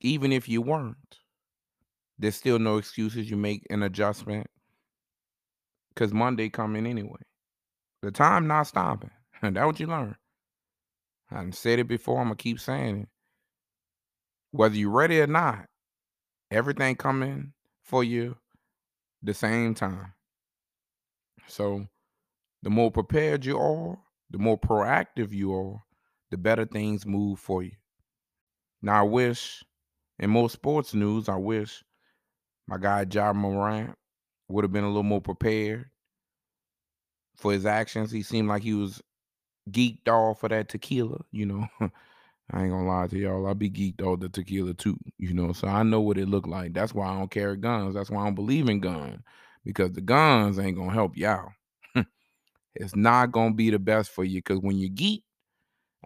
[0.00, 1.18] even if you weren't,
[2.18, 3.30] there's still no excuses.
[3.30, 4.46] You make an adjustment
[5.94, 7.20] because Monday coming anyway.
[8.02, 9.10] The time not stopping.
[9.42, 10.16] And that what you learn.
[11.30, 12.18] I said it before.
[12.18, 13.08] I'm gonna keep saying it.
[14.50, 15.66] Whether you're ready or not,
[16.50, 18.36] everything coming for you
[19.22, 20.12] the same time.
[21.46, 21.86] So
[22.62, 23.98] the more prepared you are,
[24.30, 25.82] the more proactive you are,
[26.30, 27.72] the better things move for you.
[28.80, 29.62] Now I wish
[30.18, 31.84] in most sports news, I wish
[32.66, 33.96] my guy Ja Morant
[34.48, 35.90] would have been a little more prepared
[37.36, 38.10] for his actions.
[38.10, 39.02] He seemed like he was
[39.70, 41.66] geeked off for that tequila, you know.
[42.50, 43.46] I ain't gonna lie to y'all.
[43.46, 45.52] I be geeked off the tequila too, you know.
[45.52, 46.74] So I know what it looked like.
[46.74, 47.94] That's why I don't carry guns.
[47.94, 49.22] That's why I don't believe in guns.
[49.64, 51.52] Because the guns ain't gonna help y'all.
[52.74, 54.42] It's not gonna be the best for you.
[54.42, 55.22] Cause when you geek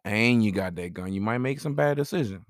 [0.04, 2.44] and you got that gun, you might make some bad decisions.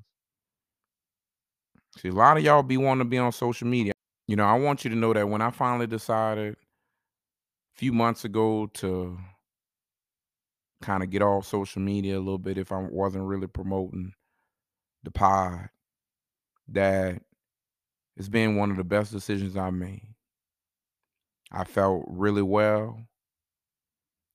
[1.98, 3.92] See, a lot of y'all be wanting to be on social media.
[4.26, 8.24] You know, I want you to know that when I finally decided a few months
[8.24, 9.18] ago to
[10.82, 14.12] kind of get off social media a little bit if I wasn't really promoting
[15.04, 15.68] the pod,
[16.68, 17.22] that
[18.16, 20.02] it's been one of the best decisions I made.
[21.52, 22.98] I felt really well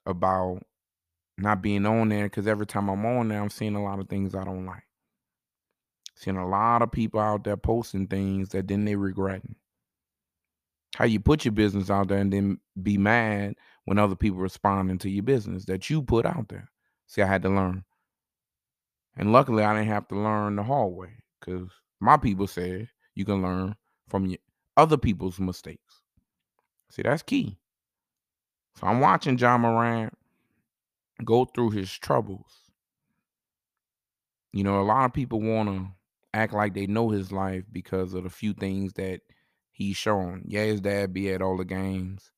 [0.05, 0.61] about
[1.37, 4.09] not being on there because every time I'm on there, I'm seeing a lot of
[4.09, 4.83] things I don't like.
[6.15, 9.55] Seeing a lot of people out there posting things that then they regretting.
[10.95, 14.97] How you put your business out there and then be mad when other people responding
[14.99, 16.69] to your business that you put out there.
[17.07, 17.83] See, I had to learn.
[19.17, 21.09] And luckily I didn't have to learn the hard way
[21.39, 23.75] because my people said you can learn
[24.07, 24.39] from your
[24.77, 26.01] other people's mistakes.
[26.91, 27.57] See, that's key.
[28.75, 30.13] So I'm watching Ja Morant
[31.23, 32.71] go through his troubles.
[34.53, 35.87] You know, a lot of people want to
[36.33, 39.21] act like they know his life because of the few things that
[39.71, 40.43] he's shown.
[40.45, 42.31] Yeah, his dad be at all the games.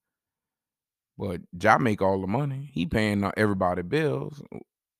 [1.18, 2.70] But Ja make all the money.
[2.74, 4.42] He paying everybody bills.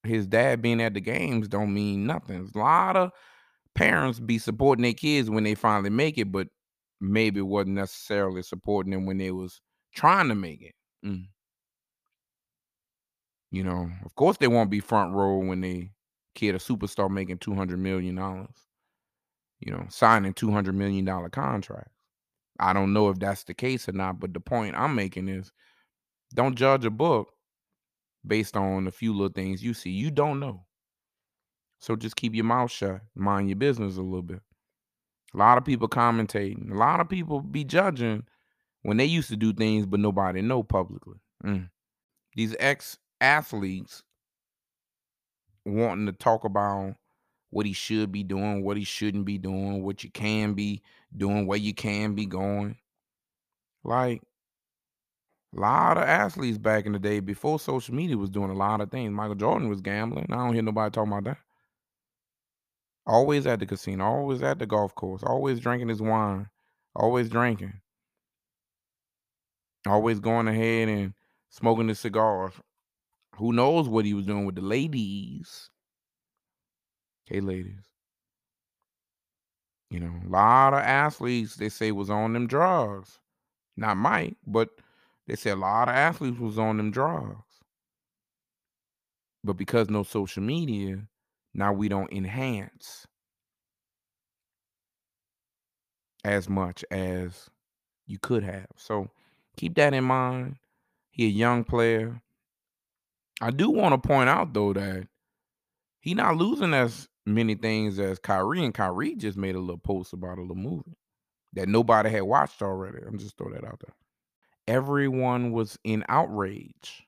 [0.04, 2.52] His dad being at the games don't mean nothing.
[2.54, 3.12] A lot of
[3.74, 6.50] parents be supporting their kids when they finally make it, but
[7.02, 9.62] maybe wasn't necessarily supporting them when they was
[9.94, 10.76] trying to make it.
[11.04, 11.28] Mm.
[13.52, 15.92] You know, of course they won't be front row when they
[16.36, 18.56] kid a superstar making two hundred million dollars.
[19.60, 21.94] You know, signing two hundred million dollar contracts.
[22.60, 25.52] I don't know if that's the case or not, but the point I'm making is
[26.34, 27.30] don't judge a book
[28.26, 29.92] based on a few little things you see.
[29.92, 30.66] You don't know.
[31.80, 34.40] So just keep your mouth shut, mind your business a little bit.
[35.34, 36.72] A lot of people commentating.
[36.72, 38.24] A lot of people be judging
[38.84, 41.20] when they used to do things, but nobody know publicly.
[41.44, 41.70] Mm.
[42.36, 44.04] These ex athletes
[45.66, 46.96] wanting to talk about
[47.50, 50.82] what he should be doing, what he shouldn't be doing, what you can be
[51.16, 52.78] doing, where you can be going.
[53.84, 54.22] Like
[55.56, 58.82] a lot of athletes back in the day before social media was doing a lot
[58.82, 59.12] of things.
[59.12, 60.28] Michael Jordan was gambling.
[60.32, 61.38] I don't hear nobody talking about that.
[63.06, 66.48] Always at the casino, always at the golf course, always drinking his wine,
[66.96, 67.74] always drinking.
[69.86, 71.14] Always going ahead and
[71.50, 72.54] smoking the cigars.
[73.36, 75.70] Who knows what he was doing with the ladies?
[77.26, 77.84] Hey, ladies.
[79.90, 83.20] You know, a lot of athletes they say was on them drugs.
[83.76, 84.70] Not Mike, but
[85.28, 87.44] they say a lot of athletes was on them drugs.
[89.44, 91.08] But because no social media,
[91.54, 93.06] now we don't enhance
[96.24, 97.50] as much as
[98.08, 98.68] you could have.
[98.78, 99.10] So
[99.58, 100.58] keep that in mind.
[101.12, 102.22] He a young player.
[103.42, 105.08] I do want to point out though that
[106.00, 110.14] he not losing as many things as Kyrie, and Kyrie just made a little post
[110.14, 110.98] about a little movie
[111.54, 113.00] that nobody had watched already.
[113.06, 113.96] I'm just throw that out there.
[114.68, 117.06] Everyone was in outrage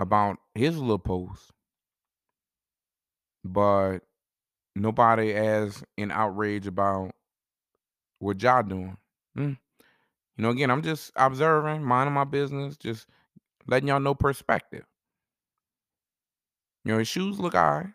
[0.00, 1.52] about his little post,
[3.44, 4.00] but
[4.74, 7.12] nobody as in outrage about
[8.18, 8.96] what y'all doing.
[9.36, 9.58] Mm.
[10.36, 13.06] You know, again, I'm just observing, minding my business, just
[13.66, 14.84] letting y'all know perspective.
[16.84, 17.92] You know, his shoes look all right.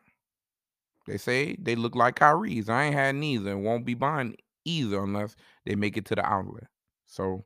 [1.07, 2.69] They say they look like Kyrie's.
[2.69, 4.35] I ain't had neither and won't be buying
[4.65, 5.35] either unless
[5.65, 6.67] they make it to the outlet.
[7.05, 7.45] So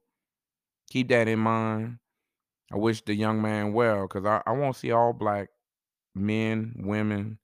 [0.89, 1.99] keep that in mind.
[2.71, 5.49] I wish the young man well because I, I want to see all black
[6.15, 7.37] men, women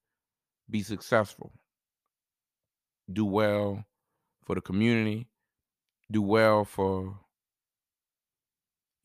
[0.69, 1.51] be successful,
[3.11, 3.83] do well
[4.45, 5.27] for the community,
[6.11, 7.19] do well for,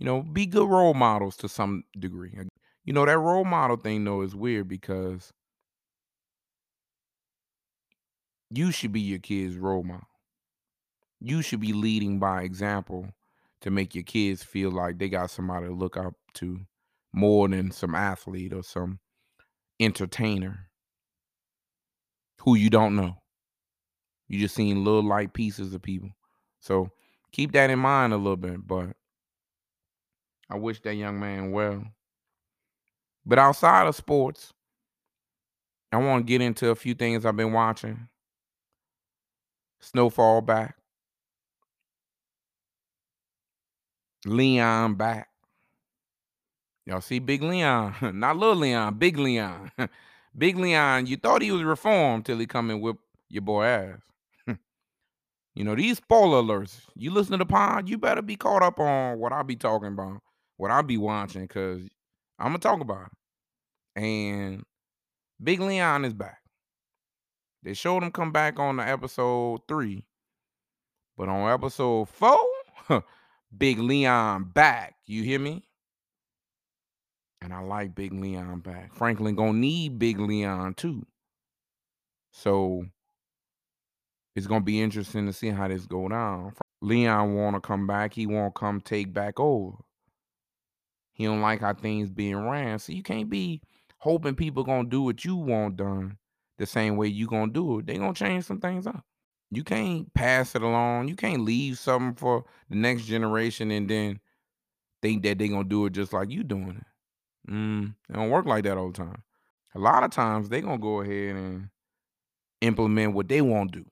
[0.03, 2.36] you know, be good role models to some degree.
[2.84, 5.32] You know, that role model thing, though, is weird because
[8.50, 10.09] you should be your kid's role model.
[11.20, 13.11] You should be leading by example
[13.61, 16.59] to make your kids feel like they got somebody to look up to
[17.12, 18.98] more than some athlete or some
[19.78, 20.68] entertainer
[22.40, 23.18] who you don't know.
[24.26, 26.11] You just seen little light pieces of people.
[26.59, 26.90] So
[27.30, 28.66] keep that in mind a little bit.
[28.66, 28.96] But
[30.51, 31.84] I wish that young man well.
[33.24, 34.53] But outside of sports,
[35.93, 38.09] I want to get into a few things I've been watching.
[39.80, 40.76] Snowfall back.
[44.24, 45.28] Leon back.
[46.86, 49.70] Y'all see Big Leon, not little Leon, Big Leon.
[50.36, 52.97] Big Leon, you thought he was reformed till he come and whip
[53.28, 53.99] your boy ass.
[55.55, 56.80] you know, these spoiler alerts.
[56.97, 59.88] You listen to the pod, you better be caught up on what I be talking
[59.88, 60.22] about,
[60.62, 61.82] what I be watching, because
[62.38, 63.08] I'm gonna talk about
[63.96, 64.00] it.
[64.00, 64.62] And
[65.42, 66.38] Big Leon is back.
[67.64, 70.06] They showed him come back on the episode three,
[71.18, 72.38] but on episode four,
[73.58, 74.94] Big Leon back.
[75.04, 75.64] You hear me?
[77.40, 78.94] And I like Big Leon back.
[78.94, 81.04] Franklin gonna need Big Leon too.
[82.30, 82.84] So
[84.36, 86.52] it's gonna be interesting to see how this go down.
[86.80, 88.14] Leon wanna come back.
[88.14, 89.78] He won't come take back over.
[91.22, 92.80] He don't like how things being ran.
[92.80, 93.62] So you can't be
[93.98, 96.18] hoping people gonna do what you want done
[96.58, 97.86] the same way you gonna do it.
[97.86, 99.04] They gonna change some things up.
[99.52, 101.06] You can't pass it along.
[101.06, 104.18] You can't leave something for the next generation and then
[105.00, 107.52] think that they gonna do it just like you doing it.
[107.52, 109.22] Mm, it don't work like that all the time.
[109.76, 111.68] A lot of times they gonna go ahead and
[112.62, 113.86] implement what they want to do.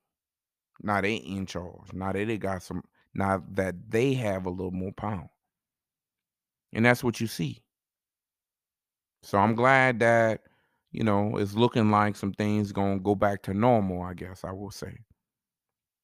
[0.82, 1.92] Now they in charge.
[1.92, 2.82] Now that they got some.
[3.14, 5.30] Now that they have a little more power,
[6.72, 7.62] and that's what you see.
[9.22, 10.42] So I'm glad that
[10.92, 14.02] you know it's looking like some things gonna go back to normal.
[14.02, 14.98] I guess I will say.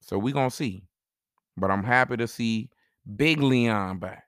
[0.00, 0.84] So we gonna see,
[1.56, 2.70] but I'm happy to see
[3.16, 4.24] Big Leon back.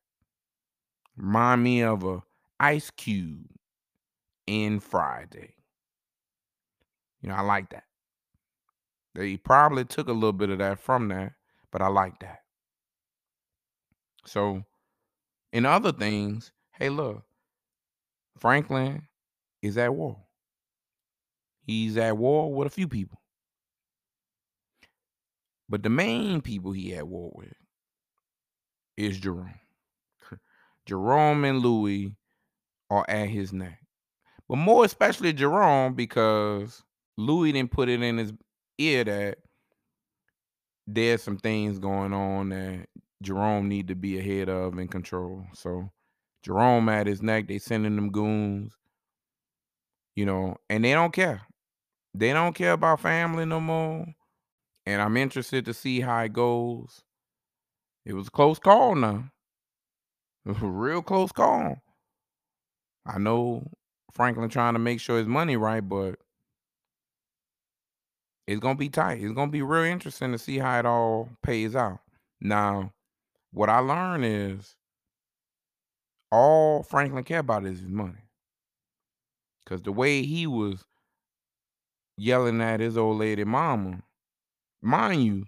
[1.17, 2.23] Remind me of a
[2.61, 3.47] Ice Cube
[4.47, 5.55] in Friday.
[7.21, 7.85] You know, I like that.
[9.15, 11.33] They probably took a little bit of that from that,
[11.73, 12.39] but I like that.
[14.25, 14.63] So,
[15.53, 17.23] in other things, hey, look,
[18.39, 19.03] Franklin
[19.63, 20.17] is at war.
[21.63, 23.21] He's at war with a few people.
[25.69, 27.53] But the main people he at war with
[28.97, 29.61] is Jerome.
[30.87, 32.17] Jerome and Louie
[32.89, 33.81] are at his neck.
[34.49, 36.83] But more especially Jerome because
[37.19, 38.33] Louie didn't put it in his
[38.79, 39.39] ear that
[40.87, 42.87] there's some things going on that
[43.23, 45.45] Jerome need to be ahead of and control.
[45.55, 45.91] So
[46.43, 48.73] Jerome at his neck, they sending them goons,
[50.15, 51.43] you know, and they don't care.
[52.15, 54.07] They don't care about family no more.
[54.87, 57.03] And I'm interested to see how it goes.
[58.07, 59.31] It was a close call now.
[60.47, 61.77] It was a real close call.
[63.07, 63.71] I know
[64.13, 66.17] Franklin trying to make sure his money right, but
[68.47, 69.23] it's gonna be tight.
[69.23, 72.01] It's gonna be real interesting to see how it all pays out.
[72.41, 72.93] Now,
[73.53, 74.77] what I learned is
[76.31, 78.25] all Franklin care about is his money.
[79.67, 80.85] Cause the way he was
[82.17, 84.03] yelling at his old lady mama,
[84.83, 85.45] mind you,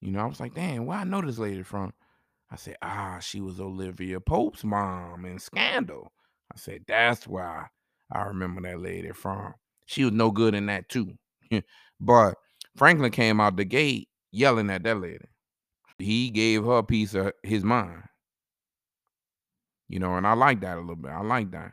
[0.00, 1.92] you know, I was like, damn, where I know this lady from?
[2.50, 6.12] I said, ah, she was Olivia Pope's mom in Scandal.
[6.52, 7.66] I said, that's why
[8.12, 9.54] I remember that lady from.
[9.86, 11.12] She was no good in that too.
[12.00, 12.34] but
[12.76, 15.26] Franklin came out the gate yelling at that lady.
[15.98, 18.02] He gave her a piece of his mind.
[19.88, 21.12] You know, and I like that a little bit.
[21.12, 21.72] I like that.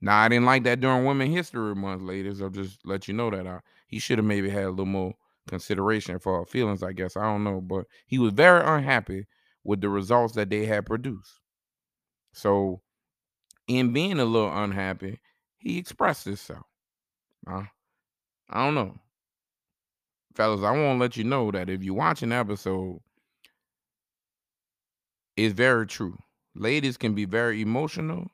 [0.00, 2.42] Now I didn't like that during Women History Month, ladies.
[2.42, 5.14] I'll just let you know that I, he should have maybe had a little more
[5.48, 6.82] consideration for her feelings.
[6.82, 9.26] I guess I don't know, but he was very unhappy
[9.64, 11.40] with the results that they had produced.
[12.32, 12.82] So,
[13.66, 15.20] in being a little unhappy,
[15.56, 16.66] he expressed himself.
[17.46, 17.64] Uh,
[18.50, 18.98] I don't know,
[20.34, 20.62] fellas.
[20.62, 23.00] I want to let you know that if you watch an episode,
[25.36, 26.18] it's very true.
[26.54, 28.30] Ladies can be very emotional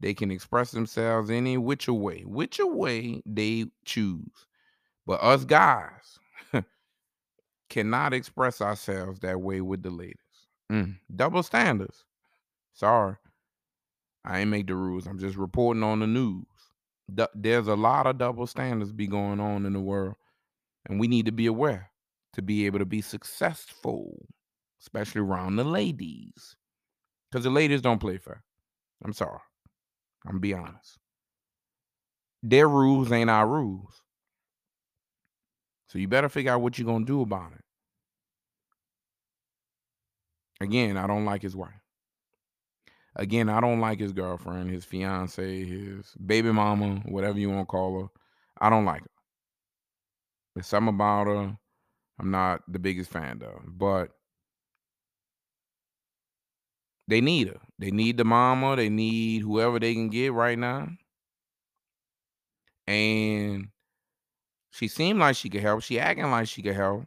[0.00, 4.46] they can express themselves any which way, which way they choose.
[5.06, 6.18] But us guys
[7.70, 10.16] cannot express ourselves that way with the ladies.
[10.70, 12.04] Mm, double standards.
[12.74, 13.16] Sorry.
[14.24, 15.06] I ain't make the rules.
[15.06, 16.44] I'm just reporting on the news.
[17.34, 20.16] There's a lot of double standards be going on in the world.
[20.88, 21.90] And we need to be aware
[22.34, 24.26] to be able to be successful,
[24.86, 26.54] especially around the ladies.
[27.30, 28.44] Because the ladies don't play fair.
[29.04, 29.40] I'm sorry.
[30.24, 30.98] I'm gonna be honest.
[32.42, 34.00] Their rules ain't our rules.
[35.88, 37.64] So you better figure out what you're gonna do about it.
[40.60, 41.70] Again, I don't like his wife.
[43.16, 47.66] Again, I don't like his girlfriend, his fiance, his baby mama, whatever you want to
[47.66, 48.08] call her.
[48.60, 49.10] I don't like her.
[50.54, 51.58] There's something about her
[52.18, 53.78] I'm not the biggest fan of.
[53.78, 54.10] But
[57.08, 57.60] They need her.
[57.78, 58.76] They need the mama.
[58.76, 60.88] They need whoever they can get right now.
[62.86, 63.68] And
[64.70, 65.82] she seemed like she could help.
[65.82, 67.06] She acting like she could help.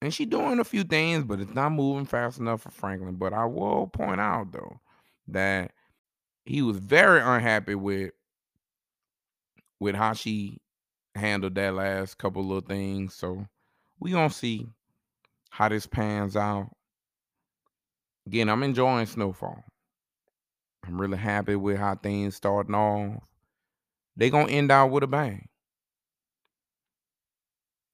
[0.00, 3.14] And she doing a few things, but it's not moving fast enough for Franklin.
[3.14, 4.80] But I will point out though
[5.28, 5.72] that
[6.44, 8.10] he was very unhappy with
[9.78, 10.60] with how she
[11.14, 13.14] handled that last couple of things.
[13.14, 13.46] So
[14.00, 14.68] we gonna see
[15.52, 16.70] how this pans out.
[18.26, 19.62] Again, I'm enjoying Snowfall.
[20.86, 23.22] I'm really happy with how things starting off.
[24.16, 25.50] They gonna end out with a bang.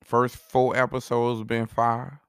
[0.05, 2.21] First four episodes been fire.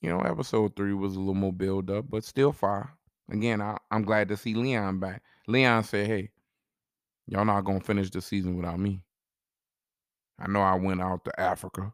[0.00, 2.94] You know, episode three was a little more build up, but still fire.
[3.30, 5.22] Again, I, I'm glad to see Leon back.
[5.46, 6.30] Leon said, "Hey,
[7.26, 9.02] y'all not gonna finish the season without me.
[10.38, 11.92] I know I went out to Africa,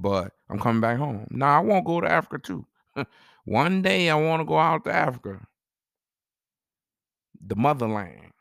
[0.00, 1.26] but I'm coming back home.
[1.30, 2.66] Nah, I won't go to Africa too.
[3.44, 5.46] One day I want to go out to Africa,
[7.46, 8.32] the motherland.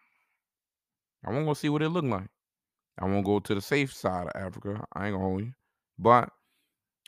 [1.25, 2.29] I want to see what it look like.
[2.97, 4.85] I won't go to the safe side of Africa.
[4.93, 5.53] I ain't gonna hold you,
[5.97, 6.29] but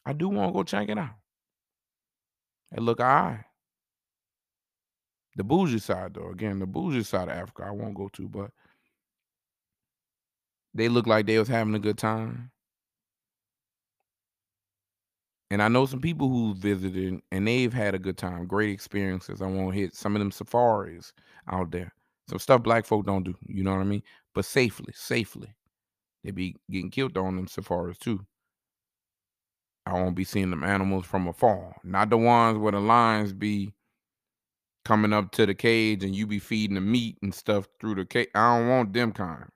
[0.06, 1.16] I do want to go check it out.
[2.76, 3.46] It look alright.
[5.38, 8.52] The bougie side, though, again, the bougie side of Africa, I won't go to, but
[10.74, 12.52] they look like they was having a good time.
[15.52, 19.42] And I know some people who visited and they've had a good time, great experiences.
[19.42, 21.12] I want to hit some of them safaris
[21.52, 21.94] out there.
[22.30, 24.02] Some stuff black folk don't do, you know what I mean?
[24.34, 25.54] But safely, safely.
[26.24, 28.26] They be getting killed on them safaris too.
[29.86, 31.76] I won't be seeing them animals from afar.
[31.84, 33.74] Not the ones where the lions be
[34.86, 38.06] coming up to the cage and you be feeding the meat and stuff through the
[38.06, 38.30] cage.
[38.34, 39.50] I don't want them kind.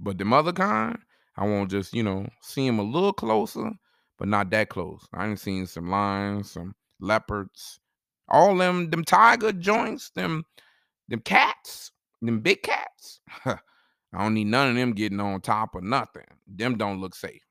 [0.00, 0.96] But the other kind,
[1.36, 3.70] I want just, you know, see them a little closer,
[4.24, 5.06] but not that close.
[5.12, 7.78] I ain't seen some lions, some leopards,
[8.26, 10.44] all them them tiger joints, them
[11.08, 13.20] them cats, them big cats.
[13.44, 13.58] I
[14.14, 16.24] don't need none of them getting on top of nothing.
[16.46, 17.42] Them don't look safe.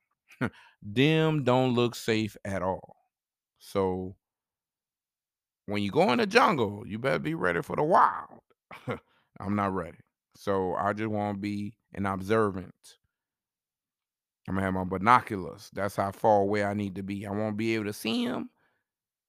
[0.81, 2.95] them don't look safe at all.
[3.59, 4.15] So
[5.67, 8.39] when you go in the jungle, you better be ready for the wild.
[9.39, 9.99] I'm not ready.
[10.35, 12.73] So I just want to be an observant.
[14.47, 15.69] I'm gonna have my binoculars.
[15.73, 17.25] That's how far away I need to be.
[17.25, 18.49] I won't be able to see them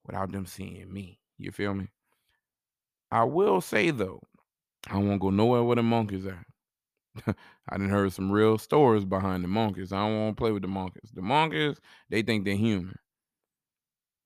[0.06, 1.20] without them seeing me.
[1.38, 1.88] You feel me?
[3.10, 4.20] I will say though,
[4.88, 6.44] I won't go nowhere where the monkeys are.
[7.68, 9.92] I didn't heard some real stories behind the monkeys.
[9.92, 11.10] I don't want to play with the monkeys.
[11.14, 11.76] The monkeys,
[12.10, 12.98] they think they're human.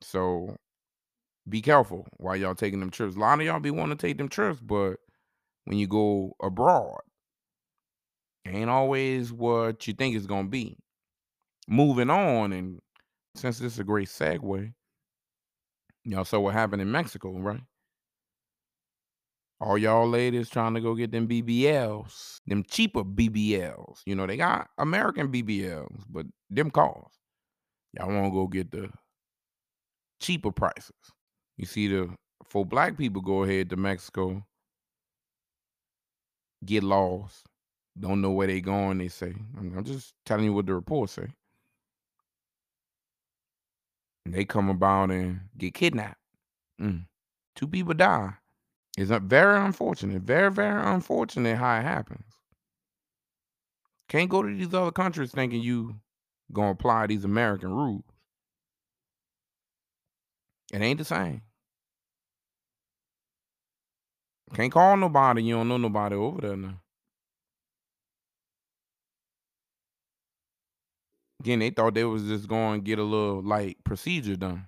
[0.01, 0.57] So
[1.49, 3.17] be careful while y'all taking them trips.
[3.17, 4.97] A lot of y'all be wanting to take them trips, but
[5.65, 7.01] when you go abroad,
[8.49, 10.77] ain't always what you think it's gonna be.
[11.69, 12.81] Moving on, and
[13.35, 14.73] since this is a great segue,
[16.05, 17.61] y'all saw what happened in Mexico, right?
[19.61, 24.01] All y'all ladies trying to go get them BBLs, them cheaper BBLs.
[24.07, 27.19] You know, they got American BBLs, but them cost.
[27.93, 28.89] Y'all want to go get the
[30.21, 30.93] cheaper prices.
[31.57, 34.45] You see, the for black people go ahead to Mexico,
[36.65, 37.48] get lost,
[38.01, 38.99] don't know where they going.
[38.99, 41.29] They say, I'm, I'm just telling you what the reports say.
[44.25, 46.21] And they come about and get kidnapped.
[46.81, 47.07] Mm.
[47.57, 48.35] Two people die.
[48.97, 52.25] It's very unfortunate, very very unfortunate how it happens.
[54.09, 55.97] Can't go to these other countries thinking you
[56.53, 58.05] gonna apply these American rules.
[60.73, 61.43] It ain't the same.
[64.55, 65.43] Can't call nobody.
[65.43, 66.81] You don't know nobody over there now.
[71.41, 74.67] Again, they thought they was just going to get a little like procedure done.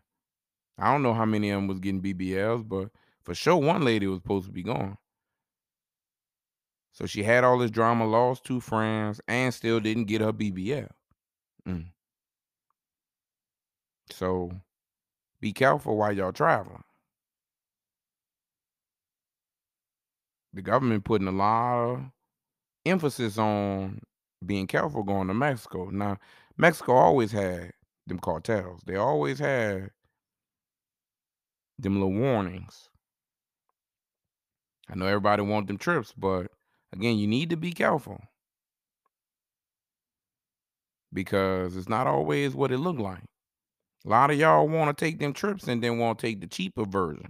[0.79, 2.91] I don't know how many of them was getting BBLs, but
[3.23, 4.97] for sure one lady was supposed to be gone.
[6.93, 10.89] So she had all this drama, lost two friends, and still didn't get her BBL.
[11.69, 11.87] Mm.
[14.11, 14.51] So
[15.41, 16.85] be careful while y'all traveling.
[20.53, 22.01] The government putting a lot of
[22.85, 24.01] emphasis on
[24.45, 25.91] being careful going to Mexico.
[25.91, 26.19] Now,
[26.57, 27.73] Mexico always had
[28.07, 28.81] them cartels.
[28.87, 29.91] They always had
[31.79, 32.89] them little warnings.
[34.89, 36.49] I know everybody want them trips, but
[36.93, 38.21] again, you need to be careful
[41.13, 43.25] because it's not always what it look like.
[44.07, 46.47] A lot of y'all want to take them trips and then want to take the
[46.47, 47.29] cheaper version.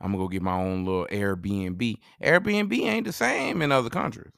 [0.00, 1.96] I'm gonna go get my own little Airbnb.
[2.22, 4.32] Airbnb ain't the same in other countries.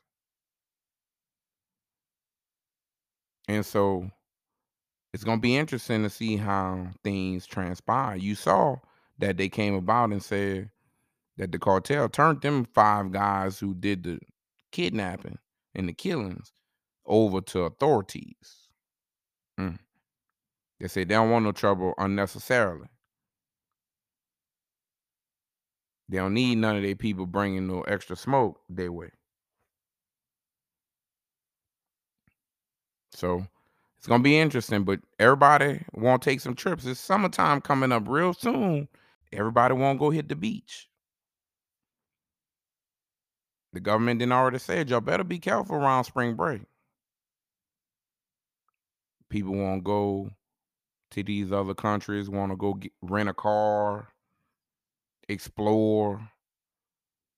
[3.49, 4.11] And so
[5.13, 8.17] it's gonna be interesting to see how things transpire.
[8.17, 8.77] You saw
[9.19, 10.71] that they came about and said
[11.37, 14.19] that the cartel turned them five guys who did the
[14.71, 15.39] kidnapping
[15.75, 16.53] and the killings
[17.07, 18.69] over to authorities.
[19.59, 19.79] Mm.
[20.81, 22.89] They said they don't want no trouble unnecessarily.
[26.09, 29.11] They don't need none of their people bringing no extra smoke their way.
[33.13, 33.47] So
[33.99, 36.85] it's gonna be interesting, but everybody won't take some trips.
[36.87, 38.89] It's summertime coming up real soon.
[39.33, 40.89] Everybody won't go hit the beach.
[43.73, 46.63] The government didn't already said y'all better be careful around spring break.
[49.31, 50.31] People won't go
[51.13, 54.09] to these other countries, want to go get, rent a car,
[55.29, 56.21] explore,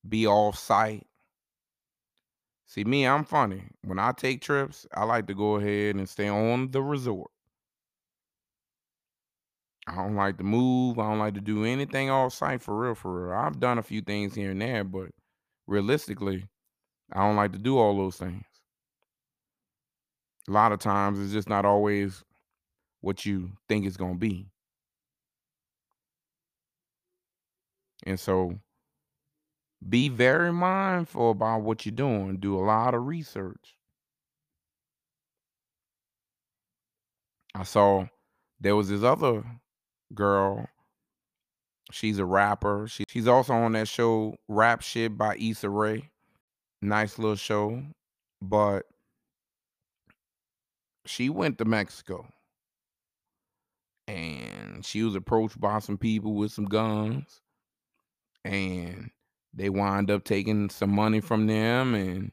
[0.09, 1.07] be off site.
[2.75, 3.63] See, me, I'm funny.
[3.85, 7.31] When I take trips, I like to go ahead and stay on the resort.
[9.87, 10.99] I don't like to move.
[10.99, 13.33] I don't like to do anything off site for real, for real.
[13.39, 15.11] I've done a few things here and there, but
[15.69, 16.49] realistically,
[17.13, 18.43] I don't like to do all those things.
[20.49, 22.25] A lot of times it's just not always
[23.03, 24.49] what you think it's going to be.
[28.05, 28.59] And so
[29.89, 32.39] be very mindful about what you're doing.
[32.39, 33.77] Do a lot of research.
[37.55, 38.07] I saw
[38.61, 39.45] there was this other
[40.15, 40.67] girl.
[41.93, 42.87] She's a rapper.
[42.89, 46.11] She, she's also on that show Rap Shit by Issa Rae.
[46.81, 47.83] Nice little show.
[48.41, 48.87] But
[51.07, 52.27] she went to Mexico.
[54.09, 57.41] And she was approached by some people with some guns.
[58.45, 59.11] And
[59.55, 62.33] they wind up taking some money from them and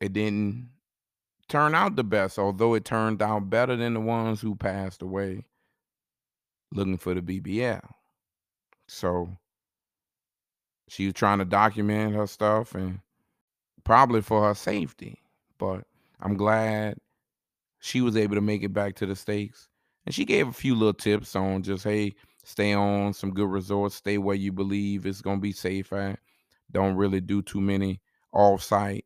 [0.00, 0.70] it didn't
[1.48, 5.44] turn out the best, although it turned out better than the ones who passed away
[6.72, 7.82] looking for the BBL.
[8.86, 9.28] So
[10.88, 13.00] she was trying to document her stuff and
[13.84, 15.22] probably for her safety.
[15.58, 15.84] But
[16.20, 16.98] I'm glad
[17.80, 19.68] she was able to make it back to the States.
[20.06, 22.14] And she gave a few little tips on just, hey,
[22.48, 26.18] stay on some good resorts, stay where you believe it's gonna be safe at.
[26.70, 28.00] Don't really do too many
[28.32, 29.04] off-site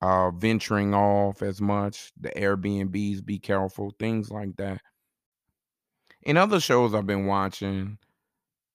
[0.00, 2.12] uh venturing off as much.
[2.20, 4.82] The Airbnbs, be careful, things like that.
[6.22, 7.98] In other shows I've been watching,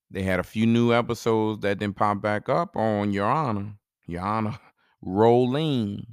[0.10, 3.74] they had a few new episodes that didn't pop back up on Your Honor.
[4.08, 4.58] Your Honor
[5.06, 6.06] Rollin.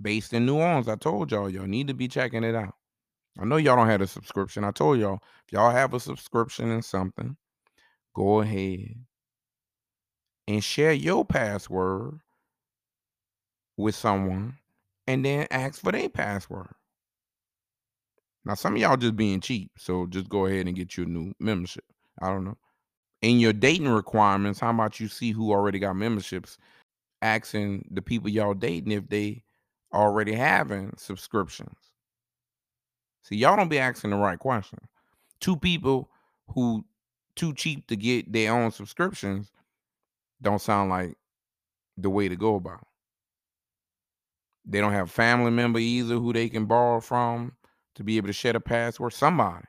[0.00, 0.88] Based in New Orleans.
[0.88, 2.74] I told y'all, y'all need to be checking it out.
[3.38, 4.64] I know y'all don't have a subscription.
[4.64, 7.36] I told y'all, if y'all have a subscription and something,
[8.14, 8.96] go ahead
[10.48, 12.18] and share your password
[13.76, 14.56] with someone
[15.06, 16.68] and then ask for their password.
[18.44, 21.32] Now, some of y'all just being cheap, so just go ahead and get your new
[21.38, 21.84] membership.
[22.20, 22.56] I don't know.
[23.22, 26.56] In your dating requirements, how about you see who already got memberships?
[27.20, 29.44] Asking the people y'all dating if they
[29.92, 31.87] already having subscriptions.
[33.28, 34.78] See, y'all don't be asking the right question.
[35.38, 36.08] Two people
[36.54, 36.86] who
[37.36, 39.52] too cheap to get their own subscriptions
[40.40, 41.14] don't sound like
[41.98, 42.80] the way to go about.
[42.80, 42.86] It.
[44.64, 47.52] They don't have family member either who they can borrow from
[47.96, 49.12] to be able to share a password.
[49.12, 49.66] Somebody.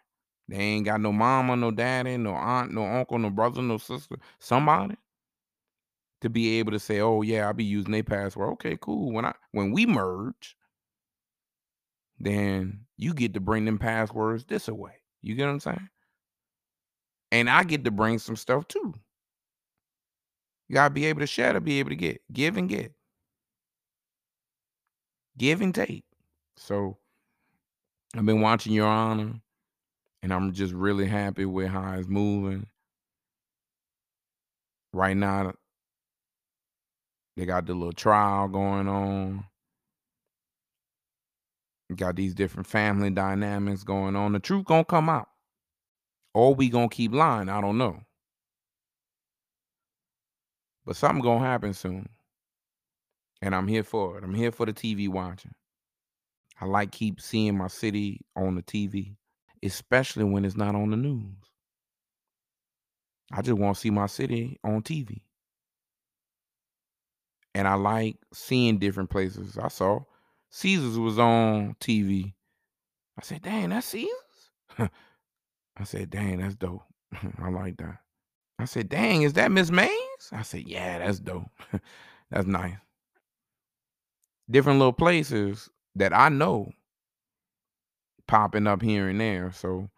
[0.48, 4.16] They ain't got no mama, no daddy, no aunt, no uncle, no brother, no sister.
[4.40, 4.96] Somebody
[6.22, 9.12] to be able to say, "Oh yeah, I'll be using their password." Okay, cool.
[9.12, 10.56] When I when we merge,
[12.20, 14.94] then you get to bring them passwords this away.
[15.22, 15.90] You get what I'm saying?
[17.32, 18.94] And I get to bring some stuff too.
[20.68, 22.94] You gotta be able to share to be able to get, give and get,
[25.38, 26.04] give and take.
[26.58, 26.98] So
[28.16, 29.34] I've been watching Your Honor,
[30.22, 32.68] and I'm just really happy with how it's moving.
[34.92, 35.54] Right now,
[37.38, 39.46] they got the little trial going on.
[41.96, 44.34] Got these different family dynamics going on.
[44.34, 45.28] The truth gonna come out.
[46.34, 47.50] Or we gonna keep lying.
[47.50, 48.00] I don't know.
[50.86, 52.08] But something gonna happen soon.
[53.42, 54.24] And I'm here for it.
[54.24, 55.54] I'm here for the TV watching.
[56.62, 59.16] I like keep seeing my city on the TV,
[59.64, 61.34] especially when it's not on the news.
[63.32, 65.22] I just want to see my city on TV.
[67.56, 69.58] And I like seeing different places.
[69.58, 70.02] I saw
[70.50, 72.34] Caesars was on TV.
[73.18, 74.10] I said, dang, that's Caesars?
[74.80, 76.84] I said, dang, that's dope.
[77.42, 78.00] I like that.
[78.58, 79.90] I said, dang, is that Miss Mays?
[80.32, 81.50] I said, yeah, that's dope.
[82.32, 82.76] that's nice.
[84.50, 86.72] Different little places that I know
[88.28, 89.52] popping up here and there.
[89.52, 89.90] So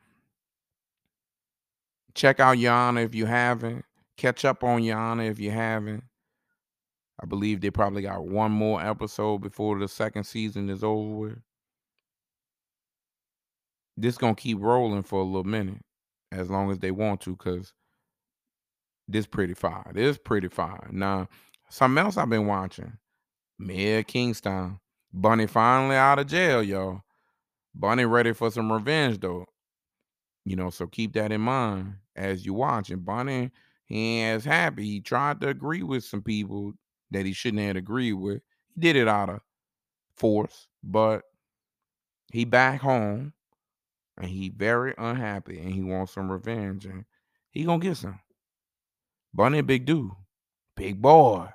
[2.14, 3.86] check out Yana if you haven't.
[4.18, 6.04] Catch up on Honor if you haven't.
[7.22, 11.40] I believe they probably got one more episode before the second season is over with.
[13.96, 15.82] This gonna keep rolling for a little minute,
[16.32, 17.74] as long as they want to, cause
[19.08, 19.92] this pretty fire.
[19.94, 20.90] This pretty fire.
[20.92, 21.28] Now,
[21.70, 22.94] something else I've been watching.
[23.60, 24.80] Mayor Kingstown,
[25.14, 27.02] Bunny finally out of jail, y'all.
[27.76, 29.46] Bunny ready for some revenge though.
[30.46, 32.90] You know, so keep that in mind as you watch.
[32.90, 33.52] And Bunny,
[33.86, 34.84] he ain't as happy.
[34.84, 36.74] He tried to agree with some people
[37.12, 38.42] that he shouldn't have agreed with.
[38.74, 39.42] He did it out of
[40.16, 41.24] force, but
[42.32, 43.34] he back home
[44.18, 47.06] and he very unhappy and he wants some revenge and
[47.52, 48.20] he gonna get some.
[49.34, 50.12] Bunny big dude,
[50.76, 51.48] big boy.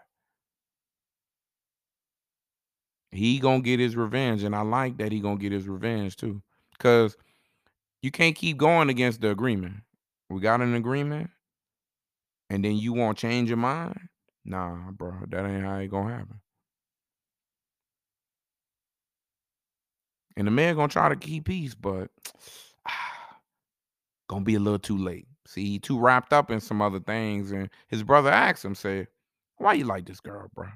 [3.10, 6.42] He gonna get his revenge, and I like that he gonna get his revenge too,
[6.78, 7.16] cause
[8.02, 9.76] you can't keep going against the agreement.
[10.28, 11.30] We got an agreement,
[12.50, 14.08] and then you won't change your mind.
[14.46, 16.40] Nah, bro, that ain't how it gonna happen.
[20.36, 22.10] And the man gonna try to keep peace, but
[24.28, 25.26] gonna be a little too late.
[25.46, 29.08] See, he too wrapped up in some other things, and his brother asked him, said,
[29.58, 30.68] "Why you like this girl, bro?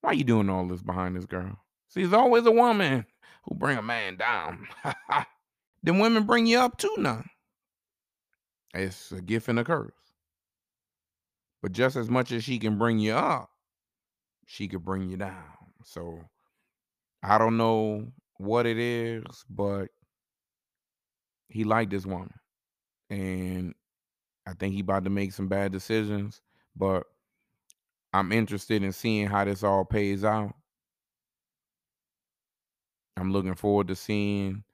[0.00, 1.58] Why you doing all this behind this girl?
[1.88, 3.06] See, there's always a woman
[3.44, 4.66] who bring a man down.
[5.82, 7.22] then women bring you up too now.
[8.74, 9.99] It's a gift and a curse.
[11.62, 13.50] But just as much as she can bring you up,
[14.46, 15.44] she could bring you down.
[15.84, 16.20] So
[17.22, 18.08] I don't know
[18.38, 19.88] what it is, but
[21.48, 22.32] he liked this woman.
[23.10, 23.74] And
[24.46, 26.40] I think he about to make some bad decisions,
[26.74, 27.04] but
[28.12, 30.54] I'm interested in seeing how this all pays out.
[33.16, 34.64] I'm looking forward to seeing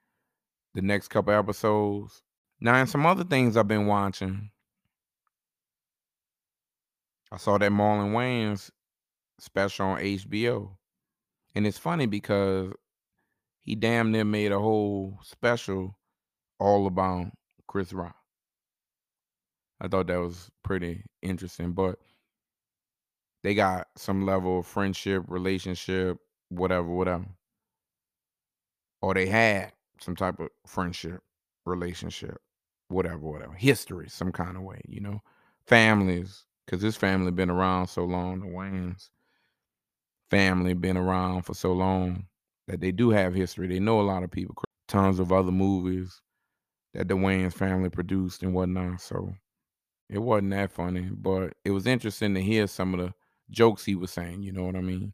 [0.73, 2.23] the next couple episodes.
[2.59, 4.49] Now, and some other things I've been watching.
[7.31, 8.71] I saw that Marlon Wayans
[9.39, 10.71] special on HBO.
[11.55, 12.71] And it's funny because
[13.61, 15.97] he damn near made a whole special
[16.59, 17.31] all about
[17.67, 18.15] Chris Rock.
[19.81, 21.99] I thought that was pretty interesting, but
[23.43, 26.17] they got some level of friendship, relationship,
[26.49, 27.25] whatever, whatever.
[29.01, 31.21] Or they had some type of friendship,
[31.65, 32.37] relationship,
[32.87, 33.53] whatever, whatever.
[33.53, 35.21] History, some kind of way, you know.
[35.65, 39.09] Families, because his family been around so long, the Wayans
[40.29, 42.25] family been around for so long
[42.67, 43.67] that they do have history.
[43.67, 44.55] They know a lot of people,
[44.89, 46.21] tons of other movies
[46.93, 48.99] that the Wayans family produced and whatnot.
[48.99, 49.33] So
[50.09, 53.13] it wasn't that funny, but it was interesting to hear some of the
[53.49, 55.13] jokes he was saying, you know what I mean?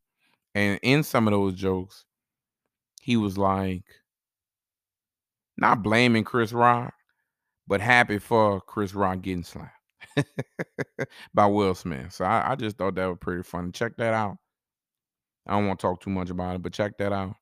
[0.56, 2.06] And in some of those jokes,
[3.00, 3.84] he was like
[5.58, 6.96] not blaming Chris Rock,
[7.68, 9.83] but happy for Chris Rock getting slapped
[11.34, 12.14] by Will Smith.
[12.14, 13.72] So I, I, just thought that was pretty funny.
[13.72, 14.38] Check that out.
[15.48, 17.36] I don't want to talk too much about it, but check that out.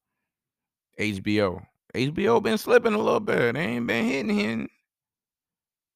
[1.00, 1.64] HBO.
[1.94, 3.54] HBO been slipping a little bit.
[3.54, 4.70] They ain't been hitting hitting.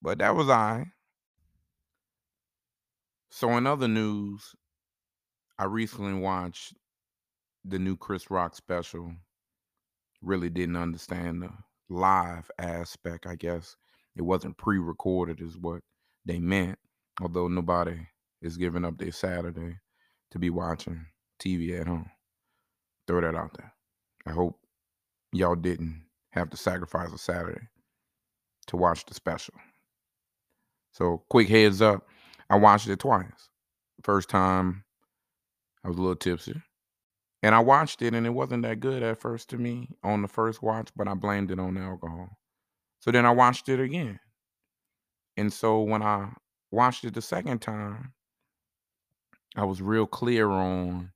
[0.01, 0.86] But that was I.
[3.30, 4.55] So in other news,
[5.57, 6.74] I recently watched
[7.63, 9.11] the new Chris Rock special.
[10.22, 11.49] Really didn't understand the
[11.89, 13.76] live aspect, I guess.
[14.16, 15.82] It wasn't pre recorded, is what
[16.26, 16.78] they meant.
[17.21, 17.97] Although nobody
[18.41, 19.78] is giving up their Saturday
[20.32, 21.05] to be watching
[21.39, 22.09] TV at home.
[23.07, 23.73] Throw that out there.
[24.26, 24.59] I hope
[25.32, 27.67] y'all didn't have to sacrifice a Saturday
[28.67, 29.53] to watch the special.
[30.91, 32.07] So, quick heads up
[32.49, 33.49] I watched it twice.
[34.03, 34.84] First time,
[35.84, 36.61] I was a little tipsy.
[37.41, 40.28] And I watched it, and it wasn't that good at first to me on the
[40.28, 42.30] first watch, but I blamed it on alcohol.
[42.99, 44.19] So then I watched it again.
[45.38, 46.33] And so when I
[46.71, 48.13] watched it the second time,
[49.55, 51.11] I was real clear on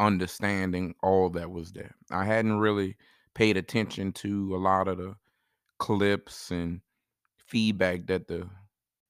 [0.00, 1.94] understanding all that was there.
[2.10, 2.96] I hadn't really
[3.34, 5.16] paid attention to a lot of the
[5.78, 6.82] clips and
[7.38, 8.50] feedback that the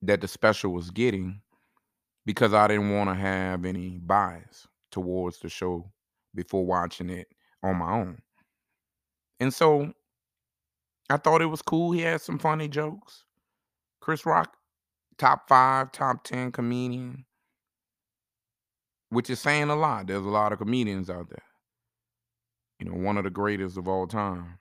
[0.02, 1.42] that the special was getting
[2.26, 5.92] because I didn't want to have any bias towards the show
[6.34, 7.28] before watching it
[7.62, 8.22] on my own.
[9.40, 9.92] And so
[11.10, 11.92] I thought it was cool.
[11.92, 13.25] He had some funny jokes.
[14.06, 14.56] Chris Rock,
[15.18, 17.24] top five, top 10 comedian,
[19.08, 20.06] which is saying a lot.
[20.06, 21.42] There's a lot of comedians out there.
[22.78, 24.60] You know, one of the greatest of all time.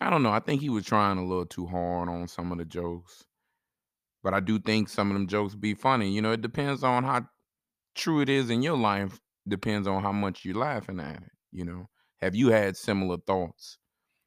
[0.00, 0.32] I don't know.
[0.32, 3.24] I think he was trying a little too hard on some of the jokes.
[4.22, 6.10] But I do think some of them jokes be funny.
[6.12, 7.26] You know, it depends on how
[7.94, 11.32] true it is in your life, depends on how much you're laughing at it.
[11.50, 11.90] You know,
[12.22, 13.76] have you had similar thoughts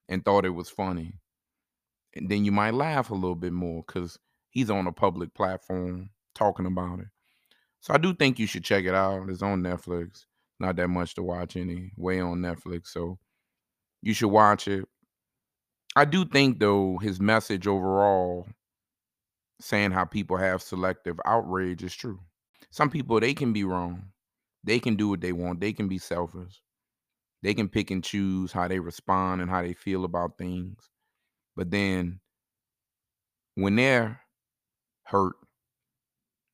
[0.07, 1.19] and thought it was funny.
[2.15, 4.17] And then you might laugh a little bit more because
[4.49, 7.07] he's on a public platform talking about it.
[7.81, 9.29] So I do think you should check it out.
[9.29, 10.25] It's on Netflix.
[10.59, 12.87] Not that much to watch anyway on Netflix.
[12.87, 13.19] So
[14.01, 14.85] you should watch it.
[15.95, 18.47] I do think though his message overall
[19.61, 22.19] saying how people have selective outrage is true.
[22.71, 24.07] Some people they can be wrong.
[24.63, 25.59] They can do what they want.
[25.59, 26.61] They can be selfish.
[27.43, 30.89] They can pick and choose how they respond and how they feel about things.
[31.55, 32.19] But then
[33.55, 34.19] when they're
[35.03, 35.35] hurt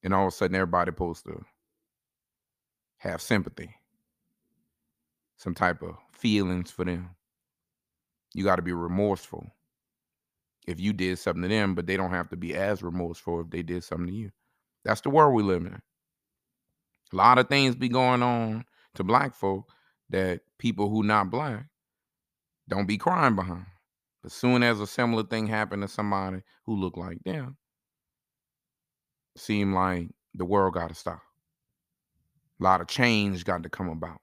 [0.04, 1.44] and all of a sudden everybody supposed to
[2.98, 3.76] have sympathy,
[5.38, 7.16] some type of feelings for them.
[8.34, 9.48] You got to be remorseful
[10.68, 13.50] if you did something to them, but they don't have to be as remorseful if
[13.50, 14.32] they did something to you.
[14.86, 15.82] That's the world we live in.
[17.12, 19.70] A lot of things be going on to black folk
[20.10, 21.66] that people who not black
[22.70, 23.66] don't be crying behind.
[24.24, 27.58] As soon as a similar thing happened to somebody who looked like them,
[29.36, 31.22] seemed like the world got to stop.
[32.60, 34.20] A lot of change got to come about.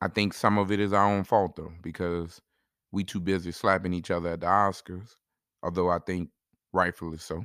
[0.00, 2.40] I think some of it is our own fault though, because
[2.92, 5.14] we too busy slapping each other at the Oscars.
[5.62, 6.30] Although I think
[6.72, 7.44] rightfully so.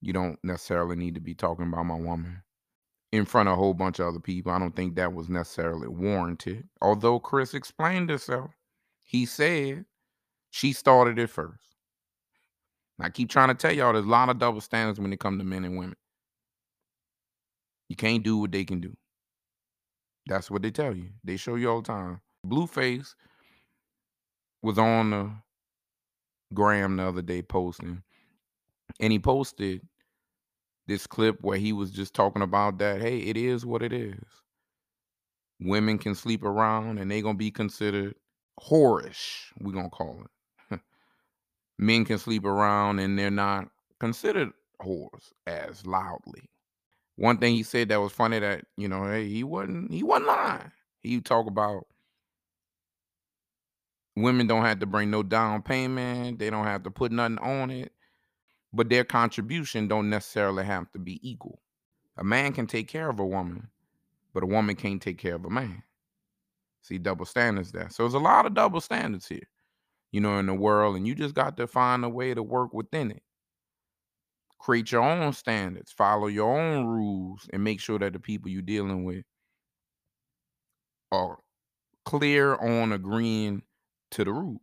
[0.00, 2.42] You don't necessarily need to be talking about my woman
[3.12, 4.52] in front of a whole bunch of other people.
[4.52, 6.68] I don't think that was necessarily warranted.
[6.82, 8.50] Although Chris explained herself,
[9.04, 9.84] he said
[10.50, 11.60] she started it first.
[13.00, 15.38] I keep trying to tell y'all there's a lot of double standards when it comes
[15.38, 15.96] to men and women.
[17.88, 18.96] You can't do what they can do.
[20.26, 21.10] That's what they tell you.
[21.22, 22.20] They show you all the time.
[22.46, 23.14] Blueface
[24.62, 25.30] was on the
[26.54, 28.02] gram the other day posting,
[29.00, 29.82] and he posted
[30.86, 33.00] this clip where he was just talking about that.
[33.00, 34.22] Hey, it is what it is.
[35.60, 38.14] Women can sleep around, and they gonna be considered
[38.60, 39.52] whorish.
[39.60, 40.24] we're gonna call
[40.70, 40.80] it.
[41.78, 44.50] Men can sleep around, and they're not considered
[44.80, 46.50] whores as loudly.
[47.16, 50.28] One thing he said that was funny that you know, hey, he wasn't he wasn't
[50.28, 50.72] lying.
[51.00, 51.86] He talk about
[54.16, 57.70] women don't have to bring no down payment, they don't have to put nothing on
[57.70, 57.92] it,
[58.72, 61.60] but their contribution don't necessarily have to be equal.
[62.16, 63.68] A man can take care of a woman,
[64.32, 65.82] but a woman can't take care of a man.
[66.84, 67.90] See double standards there.
[67.90, 69.48] So there's a lot of double standards here,
[70.12, 72.74] you know, in the world, and you just got to find a way to work
[72.74, 73.22] within it
[74.58, 78.62] create your own standards, follow your own rules, and make sure that the people you're
[78.62, 79.24] dealing with
[81.12, 81.38] are
[82.04, 83.62] clear on agreeing
[84.12, 84.60] to the rules.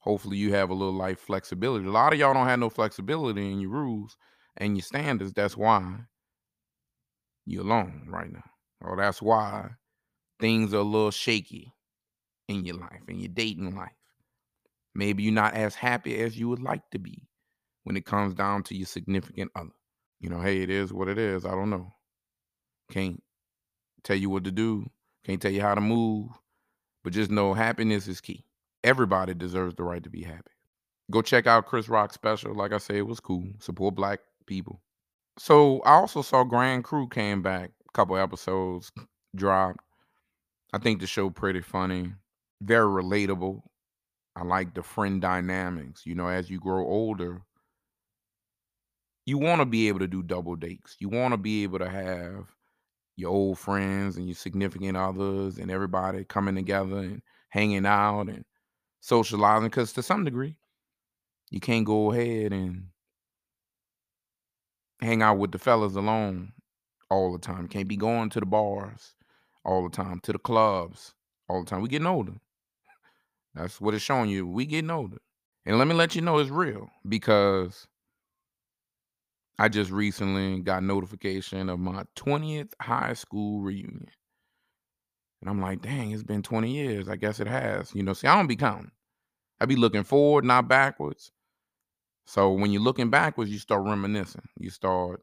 [0.00, 1.86] Hopefully, you have a little life flexibility.
[1.86, 4.18] A lot of y'all don't have no flexibility in your rules
[4.58, 5.32] and your standards.
[5.32, 6.00] That's why
[7.46, 8.44] you're alone right now.
[8.80, 9.70] Or that's why
[10.42, 11.72] things are a little shaky
[12.48, 13.92] in your life, in your dating life.
[14.94, 17.22] Maybe you're not as happy as you would like to be
[17.84, 19.70] when it comes down to your significant other.
[20.20, 21.46] You know, hey, it is what it is.
[21.46, 21.94] I don't know.
[22.90, 23.22] Can't
[24.02, 24.90] tell you what to do,
[25.24, 26.28] can't tell you how to move,
[27.04, 28.44] but just know happiness is key.
[28.82, 30.50] Everybody deserves the right to be happy.
[31.12, 32.52] Go check out Chris Rock special.
[32.52, 33.44] Like I said, it was cool.
[33.60, 34.82] Support black people.
[35.38, 38.90] So I also saw Grand Crew came back, a couple episodes
[39.36, 39.78] dropped.
[40.72, 42.14] I think the show pretty funny,
[42.62, 43.62] very relatable.
[44.34, 46.06] I like the friend dynamics.
[46.06, 47.42] You know, as you grow older,
[49.26, 50.96] you want to be able to do double dates.
[50.98, 52.46] You want to be able to have
[53.16, 58.44] your old friends and your significant others and everybody coming together and hanging out and
[59.00, 59.68] socializing.
[59.68, 60.56] Because to some degree,
[61.50, 62.86] you can't go ahead and
[65.00, 66.52] hang out with the fellas alone
[67.10, 67.68] all the time.
[67.68, 69.14] Can't be going to the bars
[69.64, 71.14] all the time, to the clubs
[71.48, 71.82] all the time.
[71.82, 72.34] We getting older.
[73.54, 74.46] That's what it's showing you.
[74.46, 75.18] We getting older.
[75.66, 77.86] And let me let you know it's real because
[79.58, 84.08] I just recently got notification of my 20th high school reunion.
[85.40, 87.08] And I'm like, dang, it's been 20 years.
[87.08, 87.94] I guess it has.
[87.94, 88.92] You know, see, I don't be counting.
[89.60, 91.30] I be looking forward, not backwards.
[92.26, 94.48] So when you're looking backwards, you start reminiscing.
[94.58, 95.22] You start,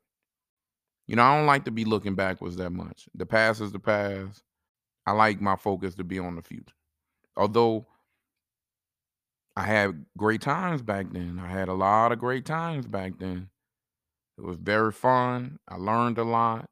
[1.09, 3.09] you know, I don't like to be looking backwards that much.
[3.15, 4.43] The past is the past.
[5.07, 6.75] I like my focus to be on the future.
[7.35, 7.87] Although
[9.55, 11.41] I had great times back then.
[11.43, 13.49] I had a lot of great times back then.
[14.37, 15.57] It was very fun.
[15.67, 16.69] I learned a lot.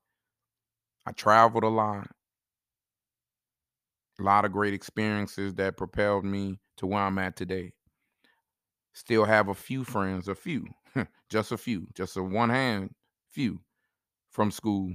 [1.07, 2.07] I traveled a lot.
[4.19, 7.73] A lot of great experiences that propelled me to where I'm at today.
[8.93, 10.67] Still have a few friends, a few,
[11.31, 12.93] just a few, just a one hand
[13.31, 13.61] few
[14.37, 14.93] from school.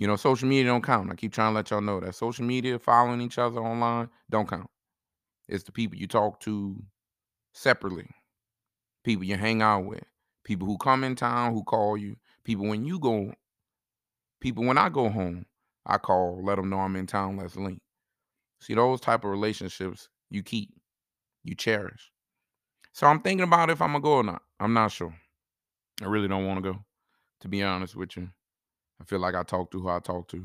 [0.00, 1.12] You know, social media don't count.
[1.12, 4.48] I keep trying to let y'all know that social media, following each other online, don't
[4.48, 4.68] count.
[5.48, 6.76] It's the people you talk to
[7.54, 8.08] separately,
[9.04, 10.02] people you hang out with,
[10.42, 13.32] people who come in town who call you, people when you go,
[14.40, 15.46] people when I go home,
[15.86, 17.80] I call, let them know I'm in town, let's link.
[18.60, 20.70] See, those type of relationships you keep,
[21.44, 22.10] you cherish.
[22.92, 24.42] So I'm thinking about if I'm gonna go or not.
[24.58, 25.14] I'm not sure.
[26.02, 26.84] I really don't want to go,
[27.42, 28.30] to be honest with you.
[29.00, 30.36] I feel like I talk to who I talk to.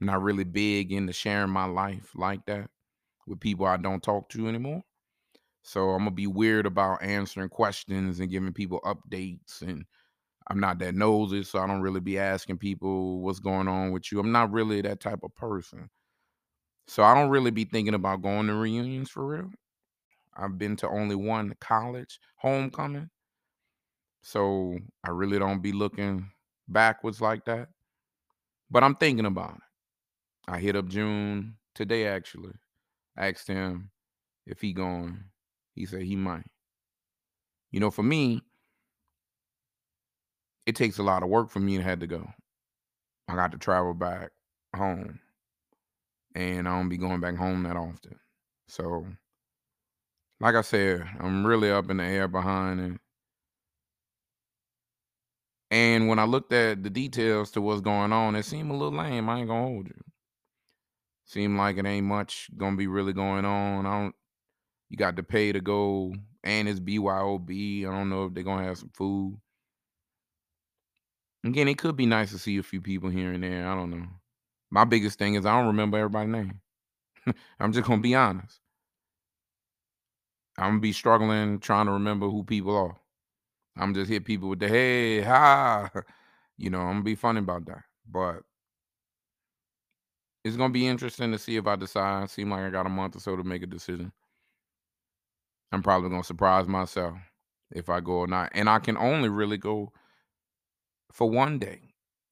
[0.00, 2.68] I'm not really big into sharing my life like that
[3.26, 4.82] with people I don't talk to anymore.
[5.62, 9.62] So I'm gonna be weird about answering questions and giving people updates.
[9.62, 9.84] And
[10.48, 14.10] I'm not that nosy, so I don't really be asking people what's going on with
[14.10, 14.18] you.
[14.18, 15.88] I'm not really that type of person.
[16.88, 19.50] So I don't really be thinking about going to reunions for real.
[20.34, 23.10] I've been to only one college homecoming.
[24.22, 26.30] So I really don't be looking
[26.68, 27.68] backwards like that.
[28.70, 29.62] But I'm thinking about it.
[30.48, 32.52] I hit up June today actually.
[33.16, 33.90] Asked him
[34.46, 35.24] if he going.
[35.74, 36.46] He said he might.
[37.70, 38.42] You know, for me,
[40.66, 42.26] it takes a lot of work for me to have to go.
[43.28, 44.30] I got to travel back
[44.74, 45.20] home.
[46.34, 48.18] And I don't be going back home that often.
[48.68, 49.06] So
[50.40, 53.00] like I said, I'm really up in the air behind it.
[55.70, 58.98] And when I looked at the details to what's going on, it seemed a little
[58.98, 59.28] lame.
[59.28, 60.00] I ain't gonna hold you.
[61.26, 63.84] Seemed like it ain't much gonna be really going on.
[63.84, 64.14] I don't.
[64.88, 67.86] You got to pay to go, and it's BYOB.
[67.86, 69.38] I don't know if they're gonna have some food.
[71.44, 73.68] Again, it could be nice to see a few people here and there.
[73.68, 74.06] I don't know.
[74.70, 76.60] My biggest thing is I don't remember everybody's name.
[77.60, 78.60] I'm just gonna be honest.
[80.56, 82.96] I'm gonna be struggling trying to remember who people are.
[83.78, 85.90] I'm just hit people with the hey, ha.
[86.60, 87.84] You know, I'm gonna be funny about that.
[88.10, 88.42] But
[90.44, 92.30] it's gonna be interesting to see if I decide.
[92.30, 94.12] Seem like I got a month or so to make a decision.
[95.70, 97.14] I'm probably gonna surprise myself
[97.70, 98.50] if I go or not.
[98.54, 99.92] And I can only really go
[101.12, 101.80] for one day.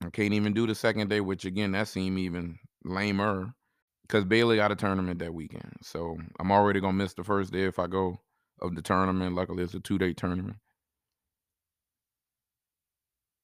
[0.03, 3.53] I can't even do the second day, which again, that seemed even lamer.
[4.01, 5.73] Because Bailey got a tournament that weekend.
[5.81, 8.19] So I'm already gonna miss the first day if I go
[8.61, 9.35] of the tournament.
[9.35, 10.57] Luckily it's a two-day tournament.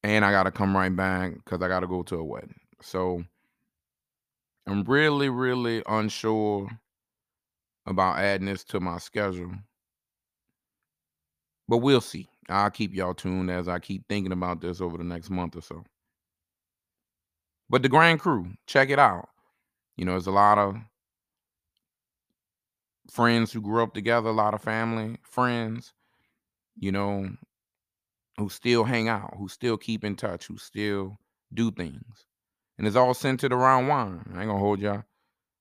[0.03, 2.59] And I gotta come right back because I gotta go to a wedding.
[2.81, 3.23] So
[4.67, 6.69] I'm really, really unsure
[7.85, 9.51] about adding this to my schedule.
[11.67, 12.27] But we'll see.
[12.49, 15.61] I'll keep y'all tuned as I keep thinking about this over the next month or
[15.61, 15.83] so.
[17.69, 19.29] But the Grand Crew, check it out.
[19.95, 20.75] You know, there's a lot of
[23.09, 25.93] friends who grew up together, a lot of family, friends,
[26.75, 27.29] you know,
[28.37, 31.17] who still hang out, who still keep in touch, who still
[31.53, 32.25] do things.
[32.77, 34.23] And it's all centered around wine.
[34.33, 35.03] I ain't gonna hold y'all.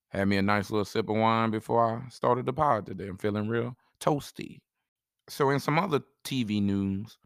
[0.09, 3.09] Had me a nice little sip of wine before I started the pod today.
[3.09, 4.61] I'm feeling real toasty.
[5.29, 7.19] So, in some other TV news,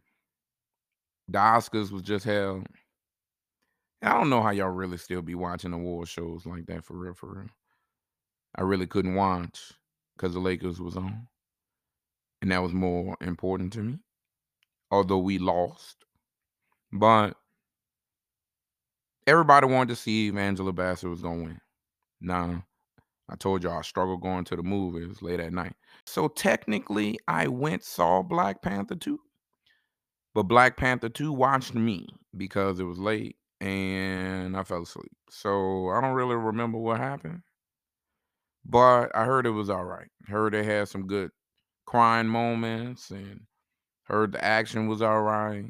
[1.28, 2.66] the Oscars was just held.
[4.02, 7.14] I don't know how y'all really still be watching award shows like that for real,
[7.14, 7.48] for real.
[8.54, 9.72] I really couldn't watch
[10.16, 11.26] because the Lakers was on.
[12.42, 13.98] And that was more important to me.
[14.90, 16.04] Although we lost.
[16.92, 17.36] But
[19.26, 21.60] everybody wanted to see if Angela Bassett was gonna win.
[22.20, 22.60] Nah.
[23.28, 25.74] I told y'all I struggled going to the movies late at night.
[26.04, 29.18] So technically I went saw Black Panther 2.
[30.32, 32.06] But Black Panther 2 watched me
[32.36, 35.10] because it was late and I fell asleep.
[35.28, 37.42] So I don't really remember what happened.
[38.64, 40.08] But I heard it was all right.
[40.28, 41.30] Heard it had some good
[41.86, 43.40] crying moments and
[44.06, 45.64] heard the action was all right.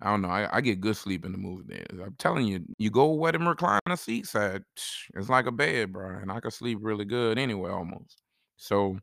[0.00, 0.28] I don't know.
[0.28, 2.00] I, I get good sleep in the movie theaters.
[2.04, 4.62] I'm telling you, you go wet and recline a seat side,
[5.14, 6.18] it's like a bed, bro.
[6.18, 8.20] And I could sleep really good anyway, almost.
[8.56, 8.98] So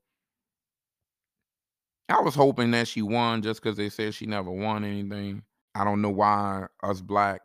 [2.10, 5.44] I was hoping that she won just because they said she never won anything.
[5.76, 7.42] I don't know why us black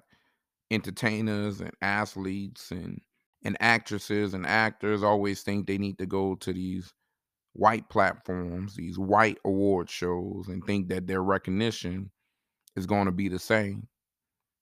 [0.70, 3.00] entertainers and athletes and
[3.44, 6.92] and actresses and actors always think they need to go to these
[7.54, 12.10] white platforms, these white award shows, and think that their recognition
[12.76, 13.88] is going to be the same.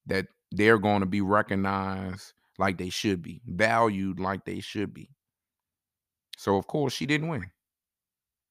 [0.06, 5.10] That they're going to be recognized like they should be, valued like they should be.
[6.36, 7.50] So of course she didn't win.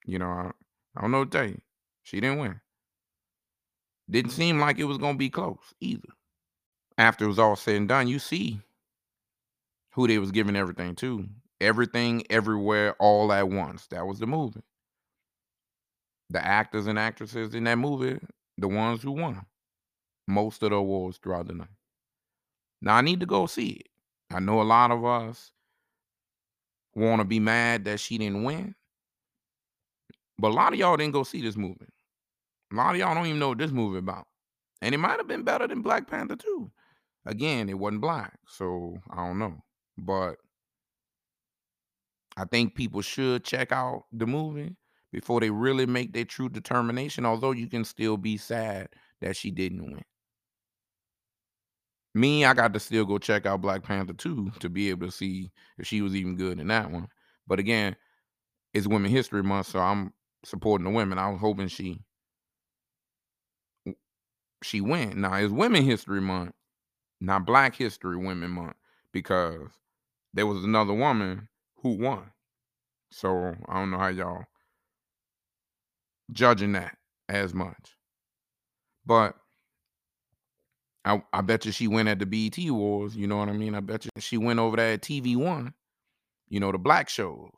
[0.06, 0.52] You know, I,
[0.96, 1.62] I don't know what to tell you.
[2.04, 2.60] She didn't win.
[4.10, 6.10] Didn't seem like it was gonna be close either.
[6.98, 8.60] After it was all said and done, you see
[9.94, 11.28] who they was giving everything to.
[11.62, 13.88] Everything, everywhere, all at once.
[13.88, 14.64] That was the movie.
[16.32, 18.20] The actors and actresses in that movie,
[18.58, 19.46] the ones who won
[20.28, 21.68] most of the awards throughout the night.
[22.82, 23.88] Now I need to go see it.
[24.34, 25.52] I know a lot of us
[26.96, 28.76] want to be mad that she didn't win.
[30.40, 31.86] But a lot of y'all didn't go see this movie.
[32.72, 34.26] A lot of y'all don't even know what this movie about.
[34.82, 36.72] And it might have been better than Black Panther 2.
[37.28, 39.62] Again, it wasn't black, so I don't know.
[39.98, 40.38] But
[42.38, 44.76] I think people should check out the movie
[45.12, 49.52] before they really make their true determination, although you can still be sad that she
[49.52, 50.04] didn't win.
[52.14, 55.12] Me, I got to still go check out Black Panther 2 to be able to
[55.12, 57.08] see if she was even good in that one.
[57.48, 57.96] But again,
[58.74, 60.14] it's Women History Month, so I'm
[60.44, 61.18] supporting the women.
[61.18, 62.02] I was hoping she
[64.64, 65.16] she went.
[65.16, 66.54] Now it's Women History Month,
[67.20, 68.76] not Black History Women Month,
[69.12, 69.70] because
[70.34, 71.48] there was another woman
[71.82, 72.32] who won.
[73.12, 74.44] So I don't know how y'all
[76.32, 76.98] judging that
[77.30, 77.96] as much.
[79.06, 79.36] But
[81.04, 83.76] I, I bet you she went at the BET Awards, you know what I mean?
[83.76, 85.74] I bet you she went over there at TV One,
[86.48, 87.50] you know, the black shows,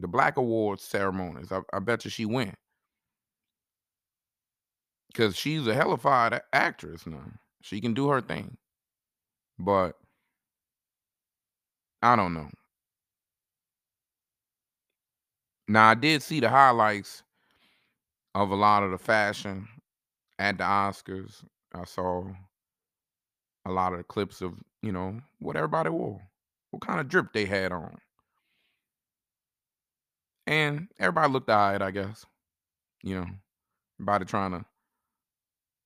[0.00, 1.50] the black awards ceremonies.
[1.50, 2.54] I, I bet you she went.
[5.14, 7.32] Cause she's a hellified actress now.
[7.60, 8.56] She can do her thing.
[9.58, 9.96] But
[12.00, 12.48] I don't know.
[15.68, 17.22] Now I did see the highlights
[18.34, 19.68] of a lot of the fashion
[20.38, 21.44] at the Oscars.
[21.74, 22.24] I saw
[23.64, 26.20] a lot of the clips of, you know, what everybody wore,
[26.70, 27.96] what kind of drip they had on.
[30.46, 32.26] And everybody looked right, I guess.
[33.02, 33.26] You know,
[34.00, 34.64] everybody trying to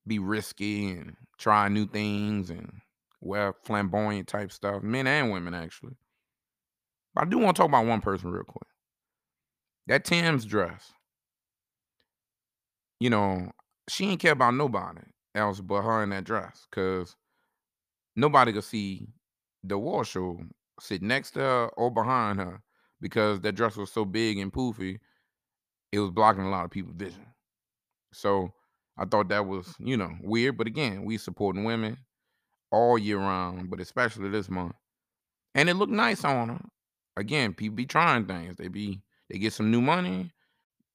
[0.06, 2.80] be risky and try new things and
[3.20, 5.96] wear flamboyant type stuff, men and women actually.
[7.14, 8.68] But I do want to talk about one person real quick.
[9.86, 10.92] That Tems' dress.
[13.00, 13.50] You know,
[13.88, 15.02] she ain't care about nobody
[15.34, 16.66] else but her in that dress.
[16.72, 17.14] Cause
[18.16, 19.06] nobody could see
[19.62, 20.40] the war show
[20.80, 22.62] sit next to her or behind her
[23.00, 24.98] because that dress was so big and poofy,
[25.92, 27.26] it was blocking a lot of people's vision.
[28.12, 28.52] So
[28.96, 30.56] I thought that was, you know, weird.
[30.56, 31.98] But again, we supporting women
[32.70, 34.74] all year round, but especially this month.
[35.54, 36.64] And it looked nice on her.
[37.16, 38.56] Again, people be trying things.
[38.56, 39.00] They be
[39.30, 40.30] they get some new money.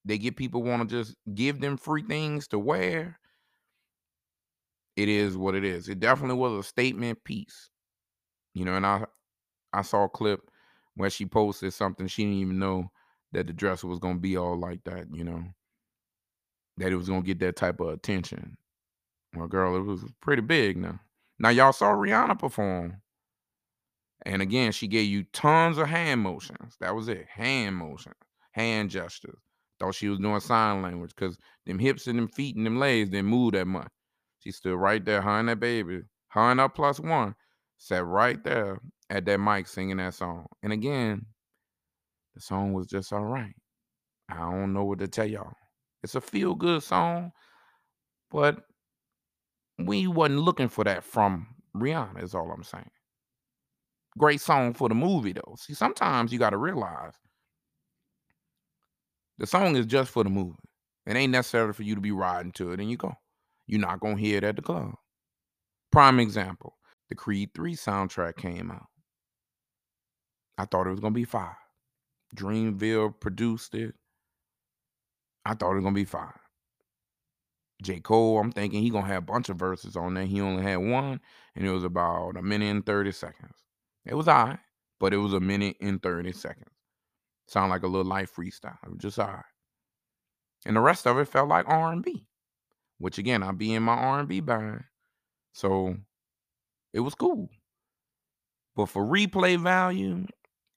[0.04, 3.18] They get people want to just give them free things to wear.
[4.96, 5.88] It is what it is.
[5.88, 7.70] It definitely was a statement piece.
[8.54, 9.04] You know, and I
[9.72, 10.40] I saw a clip
[10.96, 12.90] where she posted something she didn't even know
[13.32, 15.44] that the dress was gonna be all like that, you know.
[16.76, 18.56] That it was gonna get that type of attention.
[19.34, 21.00] Well, girl, it was pretty big now.
[21.38, 23.00] Now y'all saw Rihanna perform.
[24.24, 26.76] And again, she gave you tons of hand motions.
[26.80, 27.26] That was it.
[27.28, 28.14] Hand motions,
[28.52, 29.38] hand gestures.
[29.80, 33.10] Thought she was doing sign language because them hips and them feet and them legs
[33.10, 33.88] didn't move that much.
[34.38, 37.34] She stood right there, her and that baby, her and her plus one,
[37.78, 40.46] sat right there at that mic singing that song.
[40.62, 41.26] And again,
[42.34, 43.54] the song was just all right.
[44.28, 45.52] I don't know what to tell y'all.
[46.04, 47.32] It's a feel good song,
[48.30, 48.62] but
[49.78, 52.90] we wasn't looking for that from Rihanna, is all I'm saying.
[54.18, 55.56] Great song for the movie, though.
[55.58, 57.14] See, sometimes you got to realize
[59.38, 60.58] the song is just for the movie.
[61.06, 63.14] It ain't necessary for you to be riding to it and you go.
[63.66, 64.94] You're not going to hear it at the club.
[65.90, 66.76] Prime example
[67.08, 68.86] the Creed 3 soundtrack came out.
[70.56, 71.56] I thought it was going to be fire.
[72.36, 73.94] Dreamville produced it.
[75.44, 76.40] I thought it was going to be fire.
[77.82, 78.00] J.
[78.00, 80.24] Cole, I'm thinking he going to have a bunch of verses on there.
[80.24, 81.20] He only had one,
[81.56, 83.61] and it was about a minute and 30 seconds.
[84.04, 84.58] It was all right,
[84.98, 86.70] but it was a minute and 30 seconds.
[87.46, 88.78] Sound like a little life freestyle.
[88.84, 89.44] It was just all right.
[90.64, 92.26] And the rest of it felt like R&B,
[92.98, 94.84] which again, I'll be in my R&B band.
[95.52, 95.96] So
[96.92, 97.48] it was cool.
[98.74, 100.26] But for replay value,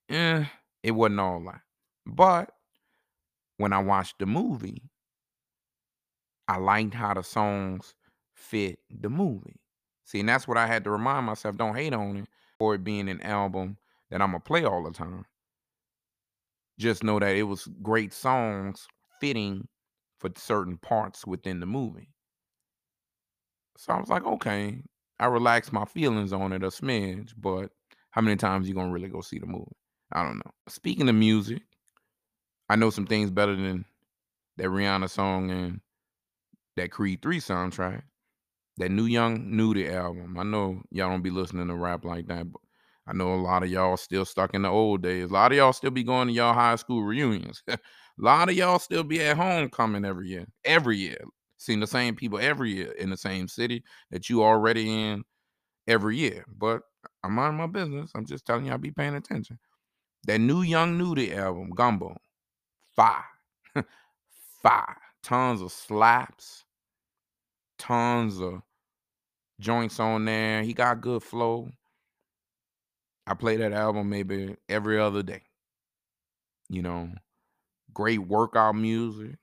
[0.09, 0.45] eh,
[0.83, 1.61] it wasn't all that.
[2.05, 2.51] But
[3.57, 4.89] when I watched the movie,
[6.47, 7.95] I liked how the songs
[8.35, 9.61] fit the movie.
[10.03, 12.27] See, and that's what I had to remind myself don't hate on it
[12.59, 13.77] for it being an album
[14.09, 15.25] that I'm to play all the time.
[16.77, 18.87] Just know that it was great songs
[19.19, 19.67] fitting
[20.19, 22.09] for certain parts within the movie.
[23.77, 24.81] So I was like, okay,
[25.19, 27.71] I relaxed my feelings on it a smidge, but
[28.11, 29.75] how many times you gonna really go see the movie?
[30.11, 30.51] I don't know.
[30.67, 31.61] Speaking of music,
[32.69, 33.85] I know some things better than
[34.57, 35.81] that Rihanna song and
[36.75, 38.03] that Creed 3 soundtrack.
[38.77, 40.37] That new Young Nudy album.
[40.37, 42.61] I know y'all don't be listening to rap like that, but
[43.07, 45.29] I know a lot of y'all still stuck in the old days.
[45.29, 47.63] A lot of y'all still be going to y'all high school reunions.
[47.67, 47.77] a
[48.17, 50.45] lot of y'all still be at homecoming every year.
[50.65, 51.17] Every year.
[51.57, 55.23] Seeing the same people every year in the same city that you already in
[55.87, 56.45] every year.
[56.47, 56.81] But
[57.23, 58.11] I'm minding my business.
[58.13, 59.57] I'm just telling y'all be paying attention.
[60.25, 62.17] That new Young Nudy album, Gumbo,
[62.95, 63.23] fire.
[64.61, 64.97] fire.
[65.23, 66.64] Tons of slaps,
[67.77, 68.61] tons of
[69.59, 70.63] joints on there.
[70.63, 71.69] He got good flow.
[73.27, 75.41] I play that album maybe every other day.
[76.69, 77.09] You know,
[77.93, 79.35] great workout music,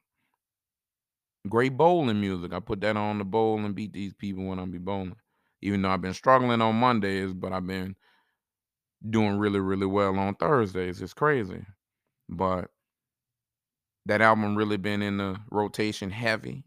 [1.49, 2.53] great bowling music.
[2.53, 5.17] I put that on the bowl and beat these people when I be bowling.
[5.63, 7.95] Even though I've been struggling on Mondays, but I've been
[9.09, 11.01] doing really, really well on Thursdays.
[11.01, 11.65] It's crazy.
[12.29, 12.71] But
[14.07, 16.65] that album really been in the rotation heavy.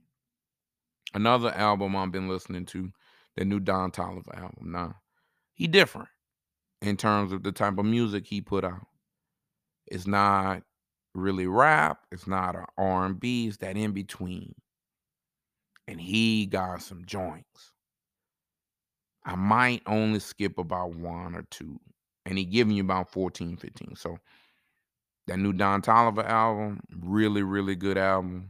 [1.16, 2.92] Another album I've been listening to,
[3.38, 4.74] the new Don Toliver album.
[4.74, 4.96] Now,
[5.54, 6.10] he different
[6.82, 8.86] in terms of the type of music he put out.
[9.88, 10.62] It's not
[11.14, 12.00] really rap.
[12.12, 13.48] It's not a R&B.
[13.48, 14.54] It's that in between.
[15.88, 17.72] And he got some joints.
[19.24, 21.80] I might only skip about one or two.
[22.26, 23.96] And he giving you about 14, 15.
[23.96, 24.18] So
[25.28, 28.50] that new Don Toliver album, really, really good album.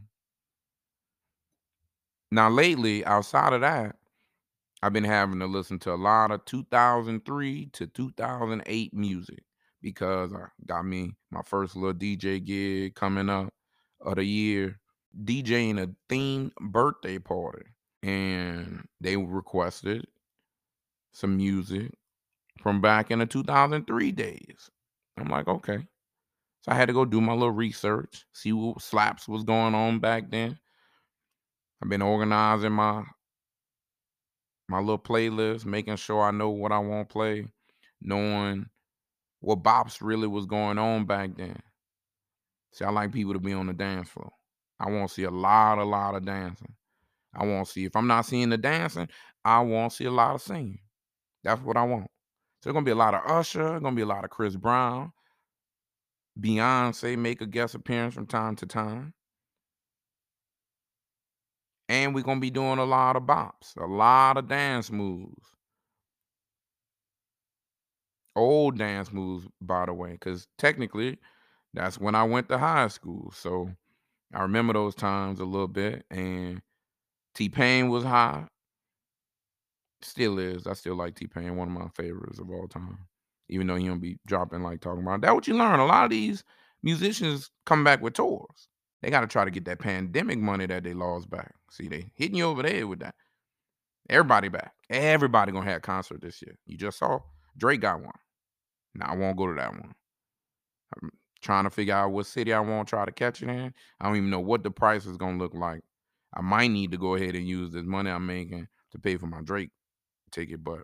[2.30, 3.96] Now, lately, outside of that,
[4.82, 9.44] I've been having to listen to a lot of 2003 to 2008 music
[9.82, 13.52] because I got me my first little DJ gig coming up
[14.00, 14.78] of the year,
[15.24, 17.66] DJing a themed birthday party.
[18.02, 20.06] And they requested
[21.12, 21.92] some music
[22.62, 24.70] from back in the 2003 days.
[25.18, 25.78] I'm like, okay.
[26.62, 30.00] So I had to go do my little research, see what slaps was going on
[30.00, 30.58] back then.
[31.82, 33.04] I've been organizing my
[34.68, 37.46] my little playlist, making sure I know what I want to play,
[38.00, 38.66] knowing
[39.40, 41.60] what bops really was going on back then.
[42.72, 44.32] See, I like people to be on the dance floor.
[44.80, 46.74] I want to see a lot, a lot of dancing.
[47.34, 49.08] I want to see if I'm not seeing the dancing,
[49.44, 50.80] I want to see a lot of singing.
[51.44, 52.06] That's what I want.
[52.60, 55.12] So there's gonna be a lot of Usher, gonna be a lot of Chris Brown,
[56.40, 59.14] Beyonce make a guest appearance from time to time.
[61.88, 65.50] And we're gonna be doing a lot of bops, a lot of dance moves.
[68.36, 71.18] Old dance moves, by the way, because technically
[71.74, 73.32] that's when I went to high school.
[73.34, 73.70] So
[74.34, 76.06] I remember those times a little bit.
[76.10, 76.62] And
[77.34, 78.50] T Pain was hot.
[80.02, 80.66] Still is.
[80.66, 82.98] I still like T Pain, one of my favorites of all time.
[83.48, 85.34] Even though he don't be dropping like talking about that.
[85.34, 85.80] What you learn.
[85.80, 86.44] A lot of these
[86.82, 88.68] musicians come back with tours.
[89.02, 91.55] They got to try to get that pandemic money that they lost back.
[91.76, 93.14] See, they hitting you over the head with that.
[94.08, 94.72] Everybody back.
[94.88, 96.56] Everybody gonna have a concert this year.
[96.64, 97.18] You just saw
[97.58, 98.12] Drake got one.
[98.94, 99.92] Now I won't go to that one.
[100.94, 101.10] I'm
[101.42, 103.74] trying to figure out what city I want to try to catch it in.
[104.00, 105.82] I don't even know what the price is gonna look like.
[106.34, 109.26] I might need to go ahead and use this money I'm making to pay for
[109.26, 109.70] my Drake
[110.30, 110.80] ticket, but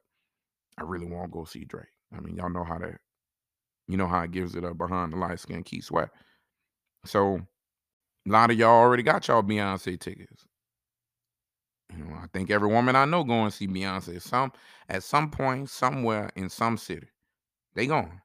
[0.76, 1.86] I really want to go see Drake.
[2.14, 2.98] I mean, y'all know how that,
[3.88, 6.10] you know how it gives it up behind the light skin Keith Sweat.
[7.06, 7.40] So
[8.28, 10.46] a lot of y'all already got y'all Beyonce tickets.
[11.96, 14.52] You know, I think every woman I know going to see Beyonce some
[14.88, 17.08] at some point, somewhere in some city.
[17.74, 18.20] They going.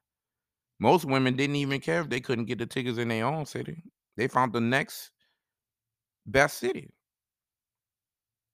[0.80, 3.82] Most women didn't even care if they couldn't get the tickets in their own city.
[4.16, 5.10] They found the next
[6.26, 6.90] best city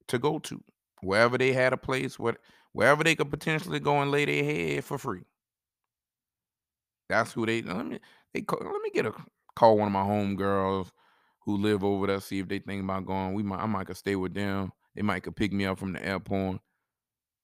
[0.09, 0.63] to go to,
[1.03, 2.39] wherever they had a place, what
[2.73, 5.25] wherever they could potentially go and lay their head for free.
[7.09, 8.01] That's who they let me
[8.33, 9.13] they call, let me get a
[9.55, 10.91] call one of my homegirls
[11.41, 13.35] who live over there, see if they think about going.
[13.35, 14.73] We might I might could stay with them.
[14.95, 16.61] They might could pick me up from the airport.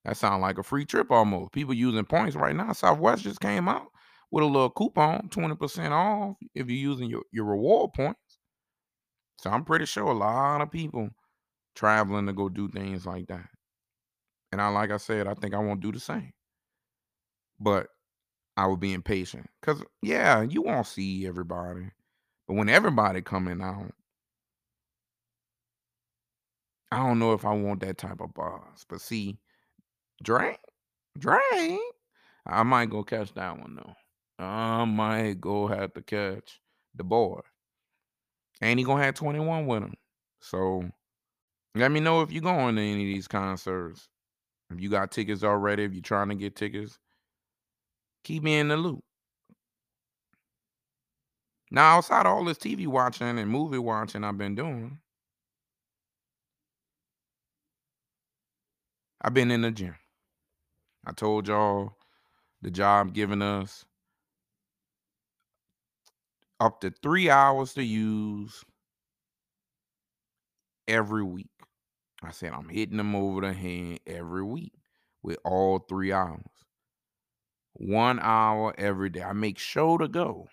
[0.05, 1.52] That sounds like a free trip almost.
[1.52, 2.72] People using points right now.
[2.72, 3.89] Southwest just came out
[4.31, 8.39] with a little coupon, 20% off if you're using your, your reward points.
[9.39, 11.10] So I'm pretty sure a lot of people
[11.74, 13.47] traveling to go do things like that.
[14.52, 16.32] And I like I said, I think I won't do the same.
[17.59, 17.89] But
[18.56, 19.48] I will be impatient.
[19.62, 21.90] Cause yeah, you won't see everybody.
[22.47, 23.93] But when everybody coming out,
[26.93, 28.85] I don't know if I want that type of buzz.
[28.89, 29.39] But see,
[30.23, 30.59] Drake,
[31.19, 31.81] Drake,
[32.47, 34.45] I might go catch that one though.
[34.45, 36.61] I might go have to catch
[36.95, 37.41] the boy.
[38.61, 39.95] And he gonna have 21 with him.
[40.41, 40.85] So
[41.75, 44.09] let me know if you're going to any of these concerts.
[44.71, 46.99] If you got tickets already, if you're trying to get tickets,
[48.25, 49.03] keep me in the loop.
[51.71, 54.99] Now, outside of all this TV watching and movie watching I've been doing,
[59.23, 59.95] I've been in the gym.
[61.07, 61.97] I told y'all
[62.63, 63.85] the job giving us
[66.61, 68.65] up to three hours to use
[70.89, 71.51] every week.
[72.23, 74.75] I said I'm hitting them over the head every week
[75.23, 76.43] with all three hours.
[77.75, 79.23] One hour every day.
[79.23, 80.49] I make sure to go.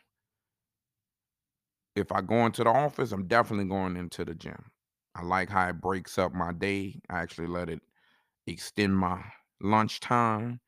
[1.96, 4.72] if I go into the office, I'm definitely going into the gym.
[5.16, 7.02] I like how it breaks up my day.
[7.10, 7.82] I actually let it
[8.48, 9.22] extend my
[9.62, 10.60] lunchtime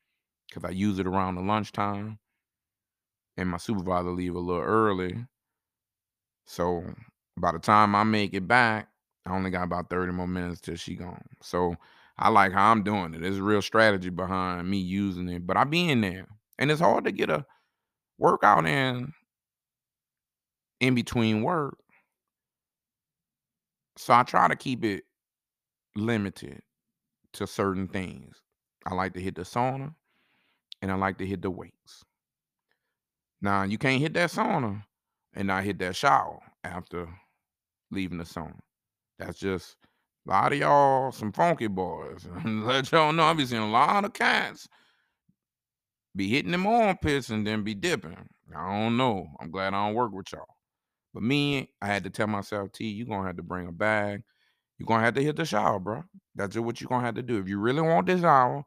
[0.47, 2.19] because I use it around the lunchtime.
[3.37, 5.25] And my supervisor leave a little early.
[6.45, 6.83] So
[7.37, 8.89] by the time I make it back,
[9.25, 11.23] I only got about 30 more minutes till she gone.
[11.41, 11.75] So
[12.17, 13.21] I like how I'm doing it.
[13.21, 16.27] There's a real strategy behind me using it, but I be in there.
[16.57, 17.45] And it's hard to get a
[18.17, 19.13] workout in
[20.81, 21.77] in between work.
[23.97, 25.03] So I try to keep it
[25.95, 26.61] limited
[27.33, 28.41] to certain things.
[28.85, 29.93] I like to hit the sauna
[30.81, 32.03] and I like to hit the weights.
[33.41, 34.83] Now, you can't hit that sauna
[35.33, 37.07] and not hit that shower after
[37.91, 38.59] leaving the sauna.
[39.17, 39.75] That's just
[40.27, 42.27] a lot of y'all, some funky boys.
[42.45, 44.67] Let y'all know I be seeing a lot of cats
[46.15, 48.17] be hitting them armpits and then be dipping.
[48.55, 49.27] I don't know.
[49.39, 50.55] I'm glad I don't work with y'all.
[51.13, 54.23] But me, I had to tell myself, T, you're gonna have to bring a bag.
[54.79, 56.03] You're gonna have to hit the shower, bro.
[56.35, 57.37] That's just what you're gonna have to do.
[57.37, 58.63] If you really want this hour,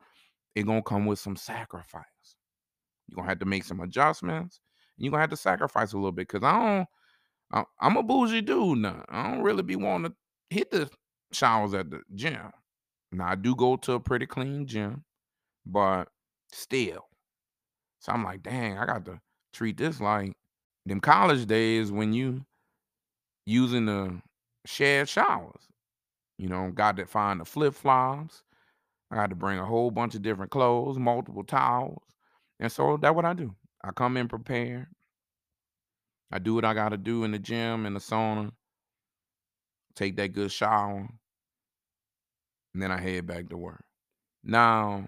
[0.54, 2.04] it gonna come with some sacrifice.
[3.08, 4.60] You're gonna have to make some adjustments.
[4.96, 6.88] And you're gonna have to sacrifice a little bit because I don't
[7.52, 9.04] I, I'm a bougie dude now.
[9.08, 10.16] I don't really be wanting to
[10.50, 10.90] hit the
[11.32, 12.50] showers at the gym.
[13.12, 15.04] Now I do go to a pretty clean gym,
[15.66, 16.08] but
[16.50, 17.06] still.
[18.00, 19.20] So I'm like, dang, I got to
[19.52, 20.32] treat this like
[20.86, 22.44] them college days when you
[23.46, 24.20] using the
[24.66, 25.71] shared showers.
[26.42, 28.42] You know, got to find the flip flops.
[29.12, 32.02] I got to bring a whole bunch of different clothes, multiple towels.
[32.58, 33.54] And so that's what I do.
[33.84, 34.88] I come in prepared.
[36.32, 38.50] I do what I got to do in the gym, in the sauna,
[39.94, 41.08] take that good shower,
[42.74, 43.84] and then I head back to work.
[44.42, 45.06] Now,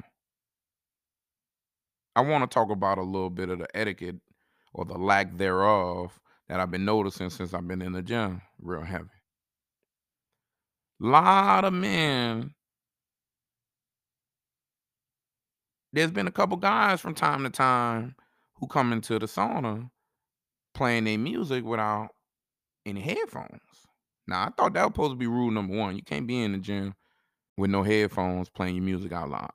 [2.15, 4.20] I want to talk about a little bit of the etiquette
[4.73, 8.82] or the lack thereof that I've been noticing since I've been in the gym real
[8.82, 9.09] heavy.
[11.05, 12.55] Lot of men.
[15.93, 18.16] There's been a couple guys from time to time
[18.55, 19.90] who come into the sauna
[20.72, 22.09] playing their music without
[22.86, 23.60] any headphones.
[24.26, 25.94] Now I thought that was supposed to be rule number one.
[25.94, 26.94] You can't be in the gym
[27.59, 29.52] with no headphones playing your music out loud.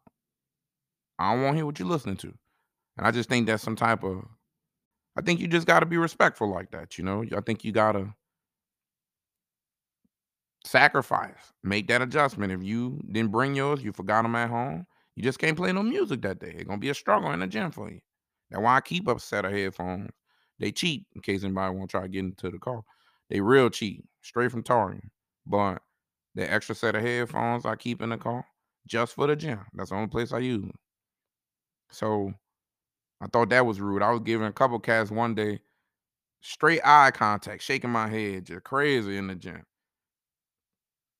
[1.17, 2.31] I don't want to hear what you're listening to.
[2.95, 4.23] And I just think that's some type of
[5.17, 7.25] I think you just gotta be respectful like that, you know.
[7.35, 8.13] I think you gotta
[10.65, 12.51] sacrifice, make that adjustment.
[12.51, 15.83] If you didn't bring yours, you forgot them at home, you just can't play no
[15.83, 16.53] music that day.
[16.55, 17.99] It's gonna be a struggle in the gym for you.
[18.49, 20.11] That's why I keep a set of headphones.
[20.59, 22.81] They cheap, in case anybody want to try to get into the car.
[23.29, 25.09] They real cheap, straight from Tarian.
[25.45, 25.81] But
[26.35, 28.45] the extra set of headphones I keep in the car
[28.87, 29.61] just for the gym.
[29.73, 30.71] That's the only place I use.
[31.91, 32.33] So
[33.21, 34.01] I thought that was rude.
[34.03, 35.61] I was giving a couple cats one day
[36.41, 39.65] straight eye contact, shaking my head, just crazy in the gym.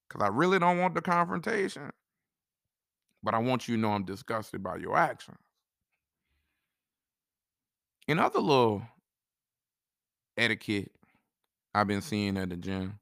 [0.10, 1.92] Cause I really don't want the confrontation,
[3.22, 5.38] but I want you to know I'm disgusted by your actions.
[8.08, 8.82] In other little
[10.36, 10.92] etiquette
[11.76, 13.00] I've been seeing at the gym,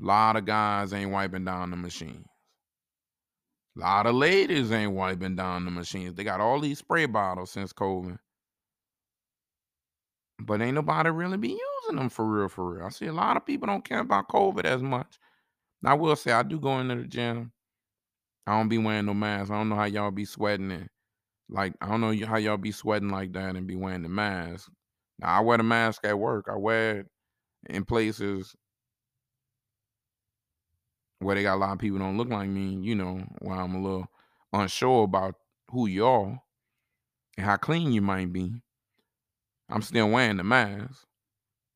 [0.00, 2.26] a lot of guys ain't wiping down the machines.
[3.76, 6.14] A lot of ladies ain't wiping down the machines.
[6.14, 8.18] They got all these spray bottles since COVID.
[10.40, 12.86] But ain't nobody really be using them for real, for real.
[12.86, 15.18] I see a lot of people don't care about COVID as much.
[15.84, 17.52] I will say I do go into the gym.
[18.46, 19.50] I don't be wearing no mask.
[19.50, 20.88] I don't know how y'all be sweating it.
[21.48, 24.70] Like I don't know how y'all be sweating like that and be wearing the mask.
[25.18, 26.46] Now I wear the mask at work.
[26.50, 27.06] I wear it
[27.68, 28.54] in places
[31.18, 32.78] where they got a lot of people don't look like me.
[32.80, 34.06] You know, where I'm a little
[34.52, 35.34] unsure about
[35.70, 36.38] who y'all
[37.36, 38.52] and how clean you might be.
[39.68, 41.06] I'm still wearing the mask,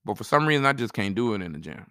[0.05, 1.87] but for some reason I just can't do it in the gym.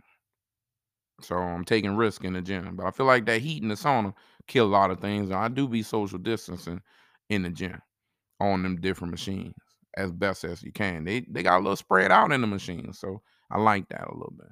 [1.22, 2.76] So I'm taking risk in the gym.
[2.76, 4.14] But I feel like that heat in the sauna
[4.48, 5.30] kill a lot of things.
[5.30, 6.82] And I do be social distancing
[7.30, 7.82] in the gym
[8.40, 9.56] on them different machines
[9.98, 11.06] as best as you can.
[11.06, 13.00] They they got a little spread out in the machines.
[13.00, 13.22] So
[13.52, 14.50] I like that a little bit.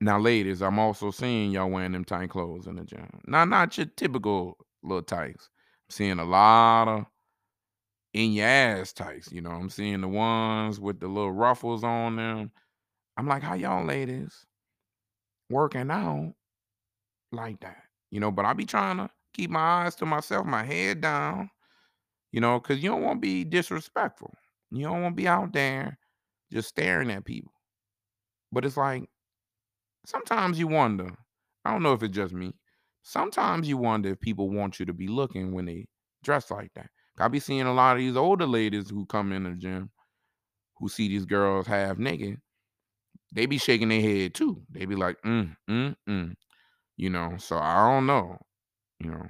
[0.00, 3.08] Now, ladies, I'm also seeing y'all wearing them tight clothes in the gym.
[3.26, 5.48] Now, not your typical little tights.
[5.88, 7.06] I'm seeing a lot of
[8.12, 9.30] in your ass tights.
[9.32, 12.50] You know, I'm seeing the ones with the little ruffles on them.
[13.16, 14.44] I'm like, how y'all ladies
[15.50, 16.34] working out
[17.32, 17.82] like that?
[18.10, 21.50] You know, but I be trying to keep my eyes to myself, my head down,
[22.32, 24.32] you know, because you don't want to be disrespectful.
[24.70, 25.98] You don't want to be out there
[26.52, 27.52] just staring at people.
[28.52, 29.08] But it's like,
[30.04, 31.10] sometimes you wonder,
[31.64, 32.54] I don't know if it's just me.
[33.02, 35.86] Sometimes you wonder if people want you to be looking when they
[36.22, 36.90] dress like that.
[37.18, 39.90] I be seeing a lot of these older ladies who come in the gym
[40.78, 42.40] who see these girls half naked,
[43.32, 44.62] they be shaking their head too.
[44.70, 46.34] They be like, mm, mm, mm.
[46.96, 48.38] You know, so I don't know.
[48.98, 49.28] You know,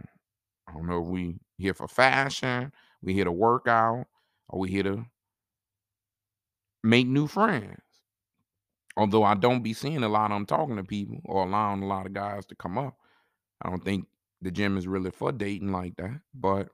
[0.69, 4.07] I don't know if we here for fashion, we here to work out,
[4.49, 5.05] or we here to
[6.83, 7.81] make new friends.
[8.97, 11.87] Although I don't be seeing a lot of them talking to people or allowing a
[11.87, 12.97] lot of guys to come up.
[13.63, 14.07] I don't think
[14.41, 16.21] the gym is really for dating like that.
[16.35, 16.69] But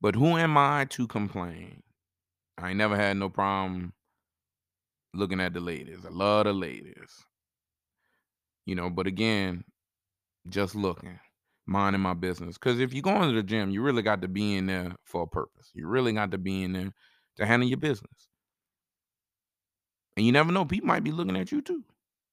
[0.00, 1.82] but who am I to complain?
[2.58, 3.92] I ain't never had no problem
[5.14, 5.98] looking at the ladies.
[6.06, 7.24] I love the ladies.
[8.66, 9.64] You know, but again,
[10.48, 11.18] just looking,
[11.66, 12.56] minding my business.
[12.56, 15.22] Because if you go into the gym, you really got to be in there for
[15.22, 15.70] a purpose.
[15.74, 16.92] You really got to be in there
[17.36, 18.28] to handle your business.
[20.16, 21.82] And you never know, people might be looking at you too.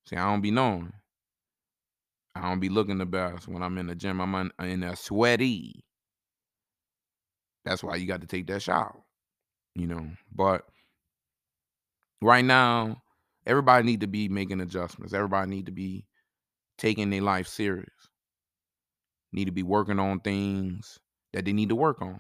[0.06, 0.92] See, I don't be knowing.
[2.36, 4.22] I don't be looking the best when I'm in the gym.
[4.22, 5.84] I'm in, there sweaty.
[7.66, 8.96] That's why you got to take that shower,
[9.76, 10.10] you know.
[10.34, 10.64] But
[12.22, 13.02] right now,
[13.46, 15.14] everybody need to be making adjustments.
[15.14, 16.06] Everybody need to be
[16.78, 17.90] taking their life serious.
[19.32, 21.00] Need to be working on things
[21.34, 22.20] that they need to work on.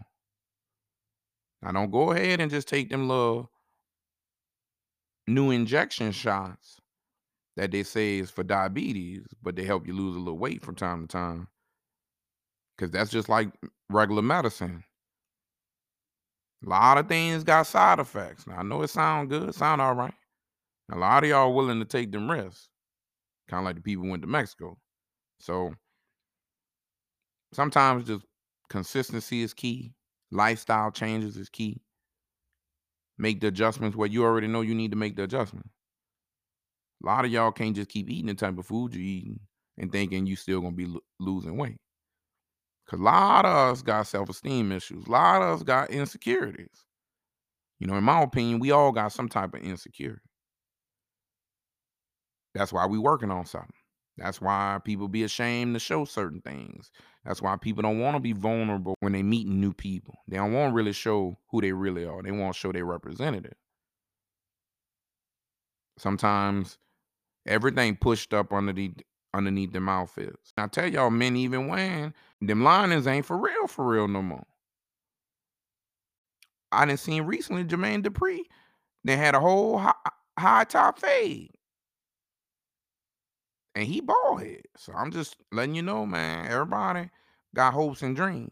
[1.62, 3.50] Now don't go ahead and just take them little
[5.28, 6.80] new injection shots
[7.58, 10.76] that they say is for diabetes, but they help you lose a little weight from
[10.76, 11.48] time to time.
[12.78, 13.50] Cause that's just like
[13.90, 14.84] regular medicine.
[16.66, 18.46] A lot of things got side effects.
[18.46, 20.14] Now I know it sound good, sound all right.
[20.92, 22.70] A lot of y'all willing to take them risks.
[23.48, 24.78] Kind of like the people went to Mexico.
[25.40, 25.74] So
[27.54, 28.26] sometimes just
[28.70, 29.94] consistency is key.
[30.32, 31.82] Lifestyle changes is key.
[33.18, 35.70] Make the adjustments where you already know you need to make the adjustment.
[37.04, 39.40] A lot of y'all can't just keep eating the type of food you're eating
[39.78, 41.78] and thinking you still gonna be lo- losing weight.
[42.90, 45.06] Cause a lot of us got self-esteem issues.
[45.06, 46.86] A lot of us got insecurities.
[47.80, 50.22] You know, in my opinion, we all got some type of insecurity.
[52.56, 53.70] That's why we working on something.
[54.18, 56.92] That's why people be ashamed to show certain things.
[57.24, 60.16] That's why people don't want to be vulnerable when they meeting new people.
[60.28, 62.24] They don't want to really show who they really are.
[62.24, 63.54] They want to show their representative.
[65.98, 66.80] Sometimes
[67.46, 69.00] everything pushed up underneath
[69.34, 70.54] underneath them outfits.
[70.58, 74.46] I tell y'all, men even wearing them linings ain't for real, for real no more.
[76.72, 78.42] I didn't see recently Jermaine Dupri.
[79.04, 79.94] They had a whole high,
[80.38, 81.52] high top fade.
[83.76, 84.64] And he bald head.
[84.78, 86.52] So I'm just letting you know, man.
[86.52, 87.10] Everybody
[87.56, 88.52] got hopes and dreams.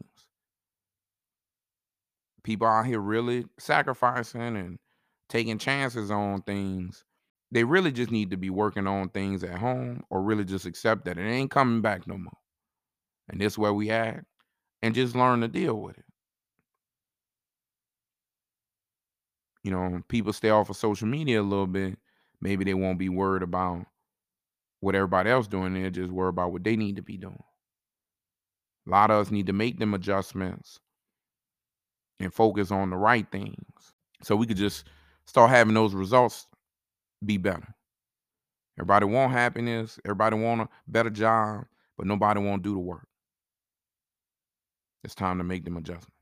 [2.42, 4.78] People out here really sacrificing and
[5.28, 7.04] taking chances on things.
[7.50, 11.04] They really just need to be working on things at home or really just accept
[11.06, 12.38] that it ain't coming back no more.
[13.28, 14.24] And this where we at.
[14.80, 16.04] And just learn to deal with it.
[19.64, 21.98] You know, people stay off of social media a little bit.
[22.40, 23.86] Maybe they won't be worried about
[24.80, 25.74] what everybody else doing.
[25.74, 27.42] They'll just worry about what they need to be doing.
[28.86, 30.78] A lot of us need to make them adjustments
[32.20, 34.84] and focus on the right things so we could just
[35.26, 36.46] start having those results
[37.24, 37.74] be better.
[38.78, 41.64] Everybody want happiness, everybody want a better job,
[41.96, 43.06] but nobody want to do the work.
[45.02, 46.14] It's time to make them adjustments.